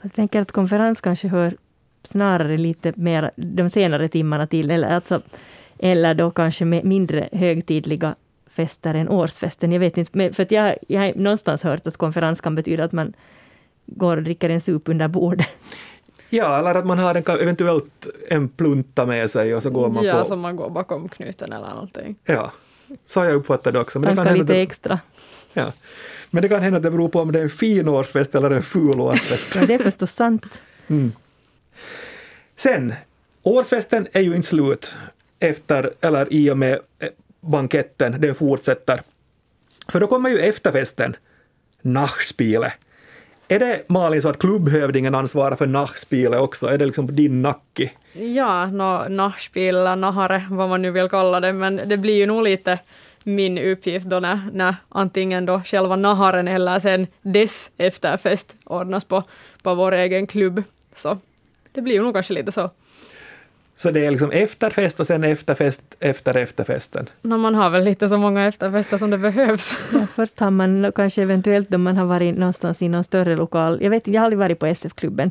Jag 0.02 0.12
tänker 0.14 0.40
att 0.40 0.52
konferens 0.52 1.00
kanske 1.00 1.28
hör 1.28 1.54
snarare 2.02 2.56
lite 2.56 2.92
mer 2.96 3.30
de 3.36 3.70
senare 3.70 4.08
timmarna 4.08 4.46
till, 4.46 4.70
eller, 4.70 4.88
alltså, 4.88 5.20
eller 5.78 6.14
då 6.14 6.30
kanske 6.30 6.64
med 6.64 6.84
mindre 6.84 7.28
högtidliga 7.32 8.14
fester 8.46 8.94
än 8.94 9.08
årsfesten. 9.08 9.72
Jag 9.72 9.80
vet 9.80 9.98
inte, 9.98 10.32
för 10.32 10.42
att 10.42 10.50
jag, 10.50 10.76
jag 10.88 11.00
har 11.00 11.14
någonstans 11.14 11.62
hört 11.62 11.86
att 11.86 11.96
konferens 11.96 12.40
kan 12.40 12.54
betyda 12.54 12.84
att 12.84 12.92
man 12.92 13.12
går 13.86 14.16
och 14.16 14.22
dricker 14.22 14.50
en 14.50 14.60
sup 14.60 14.88
under 14.88 15.08
bordet. 15.08 15.48
Ja, 16.28 16.58
eller 16.58 16.74
att 16.74 16.86
man 16.86 16.98
har 16.98 17.14
en, 17.14 17.40
eventuellt 17.40 18.06
en 18.28 18.48
plunta 18.48 19.06
med 19.06 19.30
sig 19.30 19.54
och 19.54 19.62
så 19.62 19.70
går 19.70 19.88
man 19.88 20.04
ja, 20.04 20.12
på... 20.12 20.18
Ja, 20.18 20.24
som 20.24 20.40
man 20.40 20.56
går 20.56 20.70
bakom 20.70 21.08
knuten 21.08 21.52
eller 21.52 21.68
någonting. 21.68 22.16
Ja, 22.24 22.52
så 23.06 23.20
har 23.20 23.24
jag 23.26 23.34
uppfattat 23.34 23.72
det 23.72 23.80
också. 23.80 23.98
Men 23.98 24.16
det 24.16 24.24
kan 24.24 24.38
lite 24.38 24.56
extra. 24.56 25.00
Ja. 25.52 25.72
Men 26.30 26.42
det 26.42 26.48
kan 26.48 26.62
hända 26.62 26.76
att 26.76 26.82
det 26.82 26.90
beror 26.90 27.08
på 27.08 27.20
om 27.20 27.32
det 27.32 27.38
är 27.38 27.42
en 27.42 27.50
fin 27.50 27.88
årsfest 27.88 28.34
eller 28.34 28.50
en 28.50 28.62
ful 28.62 29.00
årsfest. 29.00 29.54
Ja, 29.54 29.66
det 29.66 29.74
är 29.74 29.78
förstås 29.78 30.12
sant. 30.12 30.62
Sen, 32.56 32.94
årsfesten 33.42 34.08
är 34.12 34.20
ju 34.20 34.36
inte 34.36 34.48
slut 34.48 34.94
efter, 35.38 35.92
eller 36.00 36.32
i 36.32 36.50
och 36.50 36.58
med 36.58 36.80
eh, 36.98 37.08
banketten, 37.40 38.20
den 38.20 38.34
fortsätter. 38.34 39.00
För 39.88 40.00
då 40.00 40.06
kommer 40.06 40.30
ju 40.30 40.38
efterfesten, 40.38 41.16
Nachspiele. 41.82 42.72
Är 43.50 43.58
det 43.58 43.82
Malin 43.88 44.22
så 44.22 44.28
att 44.28 44.38
klubbhövdingen 44.38 45.14
ansvarar 45.14 45.56
för 45.56 45.66
nachspielet 45.66 46.40
också? 46.40 46.66
Är 46.66 46.78
det 46.78 46.86
liksom 46.86 47.16
din 47.16 47.42
nacke? 47.42 47.90
Ja, 48.12 48.66
no, 48.66 49.08
nachspiel 49.08 49.76
eller 49.76 49.96
nahare, 49.96 50.46
vad 50.50 50.68
man 50.68 50.82
nu 50.82 50.90
vill 50.90 51.08
kalla 51.08 51.40
det, 51.40 51.52
men 51.52 51.80
det 51.86 51.96
blir 51.96 52.14
ju 52.14 52.26
nog 52.26 52.42
lite 52.42 52.78
min 53.22 53.58
uppgift 53.58 54.06
då 54.06 54.20
när, 54.20 54.40
när 54.52 54.76
antingen 54.88 55.46
då 55.46 55.62
själva 55.64 55.96
naharen 55.96 56.48
eller 56.48 56.78
sen 56.78 57.06
dess 57.22 57.70
efterfest 57.76 58.56
ordnas 58.64 59.04
på, 59.04 59.22
på 59.62 59.74
vår 59.74 59.92
egen 59.92 60.26
klubb. 60.26 60.62
Så 60.96 61.18
det 61.72 61.82
blir 61.82 61.94
ju 61.94 62.02
nog 62.02 62.14
kanske 62.14 62.32
lite 62.32 62.52
så. 62.52 62.70
Så 63.78 63.90
det 63.90 64.06
är 64.06 64.10
liksom 64.10 64.30
efterfest 64.30 65.00
och 65.00 65.06
sen 65.06 65.24
efterfest 65.24 65.82
efter 66.00 66.36
efterfesten. 66.36 67.08
No, 67.22 67.36
man 67.36 67.54
har 67.54 67.70
väl 67.70 67.84
lite 67.84 68.08
så 68.08 68.18
många 68.18 68.46
efterfester 68.46 68.98
som 68.98 69.10
det 69.10 69.18
behövs. 69.18 69.78
Ja, 69.92 70.06
först 70.14 70.40
har 70.40 70.50
man 70.50 70.92
kanske 70.94 71.22
eventuellt 71.22 71.74
om 71.74 71.82
man 71.82 71.96
har 71.96 72.04
varit 72.04 72.38
någonstans 72.38 72.82
i 72.82 72.88
någon 72.88 73.04
större 73.04 73.36
lokal. 73.36 73.78
Jag 73.80 73.90
vet 73.90 74.06
jag 74.06 74.20
har 74.20 74.24
aldrig 74.24 74.38
varit 74.38 74.58
på 74.58 74.66
SF-klubben. 74.66 75.30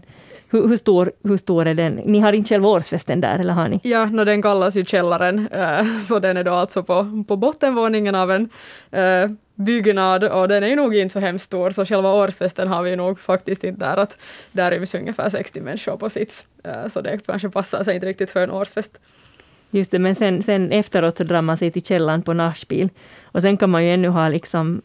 Hur, 0.50 0.68
hur, 0.68 0.78
stor, 0.78 1.12
hur 1.24 1.38
stor 1.38 1.68
är 1.68 1.74
den? 1.74 1.94
Ni 1.94 2.20
har 2.20 2.34
inte 2.34 2.50
själva 2.50 2.68
årsfesten 2.68 3.22
där, 3.22 3.40
eller 3.40 3.54
har 3.54 3.70
ni? 3.70 3.80
Ja, 3.84 4.06
no, 4.06 4.24
den 4.26 4.42
kallas 4.42 4.76
ju 4.76 4.86
källaren, 4.86 5.48
eh, 5.48 5.86
så 6.08 6.20
den 6.20 6.38
är 6.38 6.44
då 6.44 6.54
alltså 6.54 6.84
på, 6.84 7.24
på 7.28 7.36
bottenvåningen 7.36 8.16
av 8.16 8.32
en 8.32 8.50
eh, 8.92 9.30
byggnad 9.58 10.24
och 10.24 10.48
den 10.48 10.64
är 10.64 10.68
ju 10.68 10.76
nog 10.76 10.96
inte 10.96 11.14
så 11.14 11.20
hemskt 11.20 11.46
stor, 11.46 11.72
så 11.72 11.86
själva 11.86 12.14
årsfesten 12.14 12.68
har 12.68 12.84
vi 12.84 12.96
nog 12.96 13.20
faktiskt 13.20 13.64
inte 13.64 13.86
där, 13.86 13.98
att 13.98 14.18
där 14.52 14.72
ryms 14.72 14.96
ungefär 14.96 15.30
60 15.30 15.62
människor 15.62 15.98
på 15.98 16.10
sits, 16.10 16.48
eh, 16.64 16.88
så 16.88 17.02
det 17.02 17.18
kanske 17.26 17.50
passar 17.50 17.84
sig 17.84 17.96
inte 17.96 18.08
riktigt 18.08 18.32
för 18.32 18.44
en 18.44 18.52
årsfest. 18.52 18.98
Just 19.70 19.92
det, 19.92 20.00
men 20.00 20.16
sen, 20.16 20.44
sen 20.44 20.72
efteråt 20.72 21.18
så 21.18 21.24
drar 21.24 21.42
man 21.42 21.58
sig 21.58 21.72
till 21.72 21.86
källaren 21.86 22.22
på 22.22 22.34
Nachspiel. 22.34 22.90
Och 23.24 23.42
sen 23.42 23.58
kan 23.58 23.70
man 23.70 23.86
ju 23.86 23.94
ännu 23.94 24.08
ha 24.08 24.30
liksom, 24.30 24.82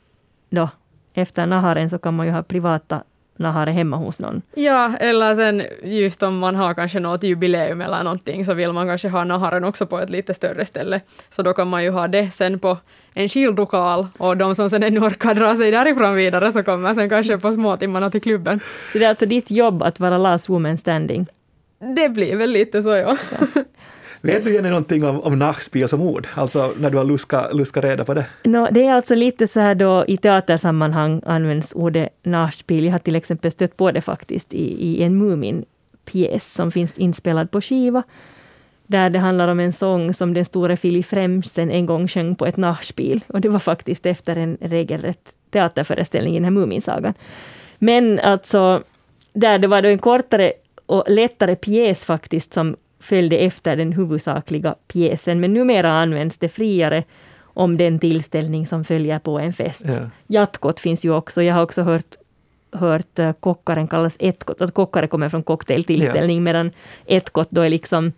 då, 0.51 0.69
efter 1.15 1.47
naharen 1.47 1.91
så 1.91 1.99
kan 1.99 2.15
man 2.15 2.27
ju 2.27 2.33
ha 2.33 2.43
privata 2.43 3.03
nahare 3.37 3.71
hemma 3.71 3.97
hos 3.97 4.19
någon. 4.19 4.43
Ja, 4.55 4.97
eller 5.01 5.35
sen 5.35 5.63
just 5.83 6.23
om 6.23 6.39
man 6.39 6.55
har 6.55 6.75
kanske 6.75 7.01
något 7.01 7.23
jubileum 7.23 7.81
eller 7.81 8.03
någonting 8.03 8.45
så 8.45 8.55
vill 8.55 8.73
man 8.73 8.87
kanske 8.87 9.09
ha 9.09 9.25
naharen 9.25 9.65
också 9.65 9.87
på 9.87 9.99
ett 9.99 10.11
lite 10.11 10.35
större 10.35 10.67
ställe. 10.67 11.01
Så 11.31 11.43
då 11.43 11.53
kan 11.53 11.69
man 11.69 11.85
ju 11.85 11.91
ha 11.91 12.09
det 12.09 12.31
sen 12.31 12.59
på 12.59 12.79
en 13.15 13.29
skild 13.29 13.57
lokal 13.57 14.07
och 14.19 14.37
de 14.37 14.55
som 14.55 14.71
sen 14.71 14.83
ännu 14.83 15.01
orkar 15.01 15.35
dra 15.35 15.57
sig 15.57 15.71
därifrån 15.71 16.15
vidare 16.15 16.53
så 16.53 16.63
kommer 16.63 16.95
sen 16.95 17.09
kanske 17.09 17.39
på 17.39 17.53
småtimmarna 17.53 18.11
till 18.11 18.23
klubben. 18.23 18.61
Så 18.93 18.99
det 18.99 19.05
är 19.05 19.09
alltså 19.09 19.27
ditt 19.27 19.51
jobb 19.51 19.83
att 19.83 20.01
vara 20.01 20.19
last 20.19 20.49
woman 20.49 20.79
standing. 20.79 21.27
Det 21.97 22.09
blir 22.09 22.37
väl 22.37 22.51
lite 22.51 22.83
så 22.83 22.89
ja. 22.89 23.17
Vet 24.25 24.45
du 24.45 24.55
Jenny 24.55 24.69
någonting 24.69 25.05
om, 25.05 25.21
om 25.21 25.39
Nachspiel 25.39 25.89
som 25.89 26.01
ord? 26.01 26.29
Alltså 26.35 26.75
när 26.79 26.91
du 26.91 26.97
har 26.97 27.05
luskat 27.05 27.57
luska 27.57 27.81
reda 27.81 28.05
på 28.05 28.15
det? 28.15 28.27
No, 28.45 28.69
det 28.71 28.87
är 28.87 28.93
alltså 28.95 29.15
lite 29.15 29.49
så 29.49 29.61
här 29.61 29.75
då 29.75 30.05
i 30.09 30.17
teatersammanhang 30.17 31.23
används 31.27 31.73
ordet 31.75 32.09
nachspiel. 32.23 32.85
Jag 32.85 32.93
har 32.93 32.99
till 32.99 33.17
exempel 33.17 33.51
stött 33.51 33.77
på 33.77 33.91
det 33.91 34.01
faktiskt 34.01 34.55
i, 34.55 34.87
i 34.87 35.03
en 35.03 35.23
Mumin-pjäs 35.23 36.55
som 36.55 36.71
finns 36.71 36.99
inspelad 36.99 37.51
på 37.51 37.61
skiva. 37.61 38.03
Där 38.87 39.11
det 39.11 39.19
handlar 39.19 39.49
om 39.49 39.61
en 39.61 39.73
sång 39.73 40.15
som 40.15 40.35
den 40.35 40.45
store 40.45 40.77
Filip 40.77 41.07
Fremsen 41.07 41.71
en 41.71 41.87
gång 41.87 42.09
sjöng 42.09 42.35
på 42.35 42.47
ett 42.47 42.57
nachspiel. 42.57 43.21
Och 43.27 43.41
det 43.41 43.49
var 43.49 43.59
faktiskt 43.59 44.07
efter 44.07 44.37
en 44.37 44.59
regelrätt 44.61 45.35
teaterföreställning 45.51 46.33
i 46.33 46.37
den 46.37 46.45
här 46.45 46.51
Muminsagan. 46.51 47.15
Men 47.79 48.19
alltså, 48.19 48.83
där 49.33 49.59
det 49.59 49.69
var 49.69 49.83
då 49.83 49.89
en 49.89 49.99
kortare 49.99 50.53
och 50.87 51.05
lättare 51.07 51.57
pjäs 51.57 52.05
faktiskt 52.05 52.53
som 52.53 52.77
följde 53.03 53.37
efter 53.37 53.77
den 53.77 53.93
huvudsakliga 53.93 54.75
pjäsen, 54.89 55.41
men 55.41 55.55
numera 55.55 55.93
används 55.93 56.39
det 56.39 56.49
friare 56.49 57.05
om 57.55 57.77
den 57.77 57.99
tillställning 57.99 58.67
som 58.67 58.85
följer 58.85 59.19
på 59.19 59.39
en 59.39 59.53
fest. 59.53 59.83
Ja. 59.85 60.11
Jatkot 60.27 60.81
finns 60.81 61.05
ju 61.05 61.15
också. 61.15 61.43
Jag 61.43 61.55
har 61.55 61.63
också 61.63 61.83
hört, 61.83 62.17
hört 62.73 63.19
uh, 63.19 63.33
kockaren 63.41 63.89
kallas 63.89 64.17
etkot, 64.19 64.63
att 64.63 64.75
kockare 64.75 65.07
kommer 65.09 65.29
från 65.29 65.43
cocktailtillställning, 65.43 66.37
Ja. 66.37 66.43
medan 66.43 66.71
etkot 67.07 67.49
då 67.51 67.61
är 67.61 67.69
liksom 67.71 68.13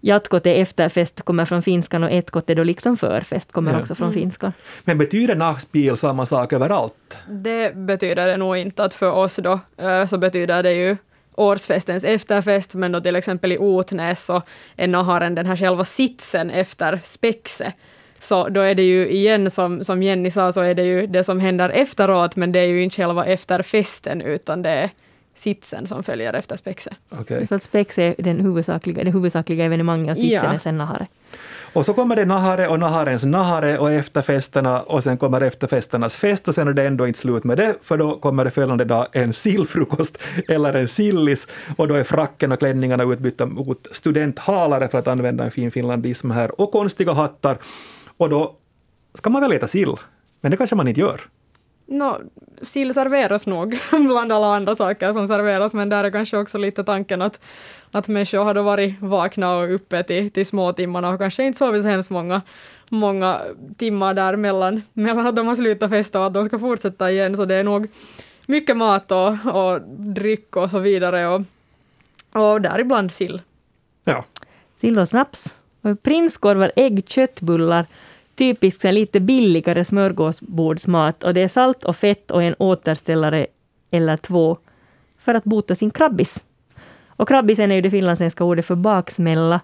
Jatkot 0.00 0.46
är 0.46 0.54
efterfest, 0.54 1.22
kommer 1.22 1.44
från 1.44 1.62
finskan 1.62 2.04
och 2.04 2.10
etkot 2.10 2.50
är 2.50 2.54
då 2.54 2.62
liksom 2.62 2.96
förfest, 2.96 3.52
kommer 3.52 3.72
Ja. 3.72 3.80
också 3.80 3.94
från 3.94 4.12
finskan. 4.12 4.52
Men 4.84 4.98
betyder 4.98 5.34
Nachspiel 5.36 5.96
samma 5.96 6.26
sak 6.26 6.52
överallt? 6.52 7.16
Det 7.28 7.74
betyder 7.76 8.26
det 8.28 8.36
nog 8.36 8.56
inte 8.56 8.84
att 8.84 8.94
för 8.94 9.10
oss 9.12 9.36
då 9.36 9.60
eh, 9.76 10.06
så 10.06 10.18
betyder 10.18 10.62
det 10.62 10.72
ju 10.72 10.96
årsfestens 11.38 12.04
efterfest, 12.04 12.74
men 12.74 12.92
då 12.92 13.00
till 13.00 13.16
exempel 13.16 13.52
i 13.52 13.58
Otnäs 13.58 14.24
så 14.24 14.42
är 14.76 14.88
naharen 14.88 15.34
den 15.34 15.46
här 15.46 15.56
själva 15.56 15.84
sitsen 15.84 16.50
efter 16.50 17.00
spexet. 17.04 17.74
Så 18.20 18.48
då 18.48 18.60
är 18.60 18.74
det 18.74 18.82
ju 18.82 19.08
igen 19.08 19.50
som, 19.50 19.84
som 19.84 20.02
Jenny 20.02 20.30
sa, 20.30 20.52
så 20.52 20.60
är 20.60 20.74
det 20.74 20.84
ju 20.84 21.06
det 21.06 21.24
som 21.24 21.40
händer 21.40 21.70
efteråt, 21.70 22.36
men 22.36 22.52
det 22.52 22.58
är 22.58 22.66
ju 22.66 22.82
inte 22.82 22.96
själva 22.96 23.26
efterfesten, 23.26 24.22
utan 24.22 24.62
det 24.62 24.70
är 24.70 24.90
sitsen 25.38 25.86
som 25.86 26.02
följer 26.02 26.32
efter 26.32 26.56
spexe. 26.56 26.90
Okej. 27.10 27.46
Så 27.46 27.54
att 27.54 27.62
spex 27.62 27.98
är 27.98 28.14
den 28.18 28.40
huvudsakliga, 28.40 29.04
det 29.04 29.10
huvudsakliga 29.10 29.64
evenemanget 29.64 30.16
och 30.16 30.22
sitsen 30.22 30.44
Ja. 30.44 30.54
är 30.54 30.58
sen 30.58 30.78
nahare. 30.78 31.06
Och 31.72 31.86
så 31.86 31.94
kommer 31.94 32.16
det 32.16 32.24
nahare 32.24 32.68
och 32.68 32.78
naharens 32.78 33.24
nahare 33.24 33.78
och 33.78 33.92
efterfesterna 33.92 34.82
och 34.82 35.02
sen 35.02 35.18
kommer 35.18 35.40
efterfesternas 35.40 36.16
fest 36.16 36.48
och 36.48 36.54
sen 36.54 36.68
är 36.68 36.72
det 36.72 36.86
ändå 36.86 37.06
inte 37.06 37.18
slut 37.18 37.44
med 37.44 37.56
det 37.58 37.74
för 37.82 37.96
då 37.98 38.16
kommer 38.18 38.44
det 38.44 38.50
följande 38.50 38.84
dag 38.84 39.06
en 39.12 39.32
sillfrukost 39.32 40.18
eller 40.48 40.74
en 40.74 40.88
sillis 40.88 41.46
och 41.76 41.88
då 41.88 41.94
är 41.94 42.04
fracken 42.04 42.52
och 42.52 42.58
klänningarna 42.58 43.04
utbytta 43.04 43.46
mot 43.46 43.86
studenthalare 43.92 44.88
för 44.88 44.98
att 44.98 45.06
använda 45.08 45.44
en 45.44 45.50
fin 45.50 45.70
finlandism 45.70 46.30
här 46.30 46.60
och 46.60 46.72
konstiga 46.72 47.12
hattar 47.12 47.58
och 48.16 48.28
då 48.30 48.54
ska 49.14 49.30
man 49.30 49.42
väl 49.42 49.52
äta 49.52 49.66
sill, 49.68 49.94
men 50.40 50.50
det 50.50 50.56
kanske 50.56 50.76
man 50.76 50.88
inte 50.88 51.00
gör. 51.00 51.20
Nå, 51.90 52.20
sill 52.62 52.94
serveras 52.94 53.46
nog 53.46 53.78
bland 53.90 54.32
alla 54.32 54.56
andra 54.56 54.76
saker 54.76 55.12
som 55.12 55.28
serveras, 55.28 55.74
men 55.74 55.88
där 55.88 56.04
är 56.04 56.10
kanske 56.10 56.38
också 56.38 56.58
lite 56.58 56.84
tanken 56.84 57.22
att, 57.22 57.40
att 57.90 58.08
människor 58.08 58.44
har 58.44 58.54
då 58.54 58.62
varit 58.62 59.00
vakna 59.00 59.56
och 59.56 59.74
uppe 59.74 60.02
till, 60.02 60.30
till 60.30 60.46
småtimmarna 60.46 61.08
och 61.08 61.18
kanske 61.18 61.44
inte 61.44 61.58
sovit 61.58 61.82
så 61.82 61.88
hemskt 61.88 62.10
många, 62.10 62.42
många 62.88 63.40
timmar 63.78 64.14
där 64.14 64.36
mellan, 64.36 64.82
mellan 64.92 65.26
att 65.26 65.36
de 65.36 65.46
har 65.46 65.54
slutat 65.54 65.90
festa 65.90 66.20
och 66.20 66.26
att 66.26 66.34
de 66.34 66.44
ska 66.44 66.58
fortsätta 66.58 67.10
igen, 67.10 67.36
så 67.36 67.44
det 67.44 67.54
är 67.54 67.64
nog 67.64 67.88
mycket 68.46 68.76
mat 68.76 69.12
och, 69.12 69.28
och 69.28 69.80
dryck 69.96 70.56
och 70.56 70.70
så 70.70 70.78
vidare 70.78 71.26
och, 71.26 71.40
och 72.32 72.60
däribland 72.60 73.12
sill. 73.12 73.42
Ja. 74.04 74.24
Sill 74.80 74.98
och 74.98 75.08
snaps. 75.08 75.56
Prinskorvar, 76.02 76.72
ägg, 76.76 77.08
köttbullar. 77.08 77.86
Typisk 78.38 78.84
lite 78.84 79.20
billigare 79.20 79.84
smörgåsbordsmat. 79.84 81.24
Och 81.24 81.34
det 81.34 81.42
är 81.42 81.48
salt 81.48 81.84
och 81.84 81.96
fett 81.96 82.30
och 82.30 82.42
en 82.42 82.54
återställare 82.58 83.46
eller 83.90 84.16
två 84.16 84.58
för 85.18 85.34
att 85.34 85.44
bota 85.44 85.74
sin 85.74 85.90
krabbis. 85.90 86.44
Och 87.06 87.28
krabbisen 87.28 87.70
är 87.70 87.74
ju 87.74 87.80
det 87.80 87.90
finlandssvenska 87.90 88.44
ordet 88.44 88.66
för 88.66 88.74
baksmälla, 88.74 89.60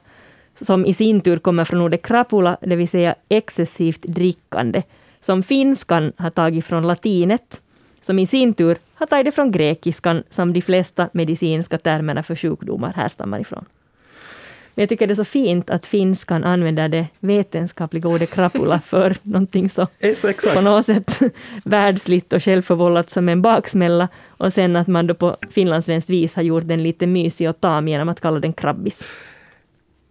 som 0.60 0.86
i 0.86 0.94
sin 0.94 1.20
tur 1.20 1.38
kommer 1.38 1.64
från 1.64 1.80
ordet 1.80 2.02
krapula, 2.02 2.56
det 2.60 2.76
vill 2.76 2.88
säga 2.88 3.14
excessivt 3.28 4.02
drickande, 4.02 4.82
som 5.20 5.42
finskan 5.42 6.12
har 6.16 6.30
tagit 6.30 6.64
från 6.64 6.86
latinet, 6.86 7.60
som 8.02 8.18
i 8.18 8.26
sin 8.26 8.54
tur 8.54 8.78
har 8.94 9.06
tagit 9.06 9.24
det 9.24 9.32
från 9.32 9.50
grekiskan, 9.50 10.22
som 10.30 10.52
de 10.52 10.62
flesta 10.62 11.08
medicinska 11.12 11.78
termerna 11.78 12.22
för 12.22 12.36
sjukdomar 12.36 12.92
härstammar 12.92 13.40
ifrån. 13.40 13.64
Men 14.74 14.82
jag 14.82 14.88
tycker 14.88 15.06
det 15.06 15.12
är 15.12 15.14
så 15.14 15.24
fint 15.24 15.70
att 15.70 15.86
finskan 15.86 16.44
använder 16.44 16.88
det 16.88 17.06
vetenskapliga 17.20 18.08
ordet 18.08 18.30
krapula 18.30 18.80
för 18.86 19.16
någonting 19.22 19.70
så 19.70 19.86
på 20.54 20.60
något 20.60 20.86
sätt 20.86 21.20
världsligt 21.64 22.32
och 22.32 22.42
självförvållat 22.42 23.10
som 23.10 23.28
en 23.28 23.42
baksmälla 23.42 24.08
och 24.28 24.52
sen 24.52 24.76
att 24.76 24.86
man 24.86 25.06
då 25.06 25.14
på 25.14 25.36
finlandssvenskt 25.50 26.10
vis 26.10 26.34
har 26.34 26.42
gjort 26.42 26.68
den 26.68 26.82
lite 26.82 27.06
mysig 27.06 27.48
och 27.48 27.60
tam 27.60 27.88
genom 27.88 28.08
att 28.08 28.20
kalla 28.20 28.40
den 28.40 28.52
krabbis. 28.52 29.02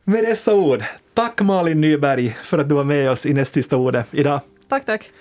Med 0.03 0.23
dessa 0.23 0.53
ord, 0.53 0.83
tack 1.13 1.41
Malin 1.41 1.81
Nyberg 1.81 2.37
för 2.43 2.57
att 2.57 2.69
du 2.69 2.75
var 2.75 2.83
med 2.83 3.11
oss 3.11 3.25
i 3.25 3.33
näst 3.33 3.53
sista 3.53 3.77
ordet 3.77 4.07
idag. 4.11 4.41
Tack, 4.69 4.85
tack. 4.85 5.11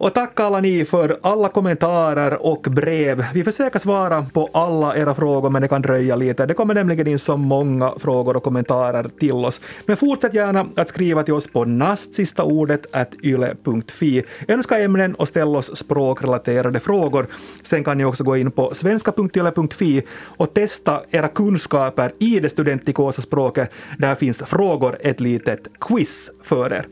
Och 0.00 0.14
tack 0.14 0.40
alla 0.40 0.60
ni 0.60 0.84
för 0.84 1.18
alla 1.22 1.48
kommentarer 1.48 2.46
och 2.46 2.62
brev. 2.62 3.24
Vi 3.34 3.44
försöker 3.44 3.78
svara 3.78 4.26
på 4.32 4.50
alla 4.52 4.96
era 4.96 5.14
frågor 5.14 5.50
men 5.50 5.62
det 5.62 5.68
kan 5.68 5.82
dröja 5.82 6.16
lite. 6.16 6.46
Det 6.46 6.54
kommer 6.54 6.74
nämligen 6.74 7.06
in 7.06 7.18
så 7.18 7.36
många 7.36 7.92
frågor 7.98 8.36
och 8.36 8.42
kommentarer 8.42 9.10
till 9.20 9.32
oss. 9.32 9.60
Men 9.86 9.96
fortsätt 9.96 10.34
gärna 10.34 10.66
att 10.76 10.88
skriva 10.88 11.22
till 11.22 11.34
oss 11.34 11.46
på 11.46 11.64
nastsistaordet.yle.fi 11.64 14.22
Önska 14.48 14.78
ämnen 14.78 15.14
och 15.14 15.28
ställ 15.28 15.56
oss 15.56 15.76
språkrelaterade 15.76 16.80
frågor. 16.80 17.26
Sen 17.62 17.84
kan 17.84 17.98
ni 17.98 18.04
också 18.04 18.24
gå 18.24 18.36
in 18.36 18.50
på 18.50 18.74
svenska.yle.fi 18.74 20.02
och 20.24 20.54
testa 20.54 21.00
era 21.10 21.28
kunskaper 21.28 22.12
i 22.18 22.40
det 22.40 22.50
studentikosa 22.50 23.22
språket. 23.22 23.70
Där 23.98 24.14
finns 24.14 24.36
frågor, 24.36 24.98
ett 25.00 25.20
litet 25.20 25.60
quiz 25.80 26.30
för 26.42 26.72
er. 26.72 26.86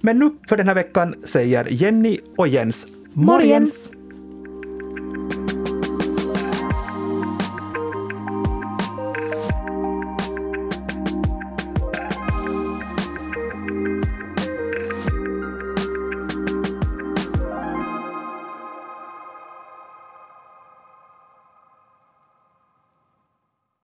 Men 0.00 0.18
nu 0.18 0.30
för 0.48 0.56
den 0.56 0.68
här 0.68 0.74
veckan 0.74 1.14
säger 1.24 1.64
Jenny 1.64 2.18
och 2.36 2.48
Jens 2.48 2.86
morgens! 3.12 3.90
morgens. 3.90 5.57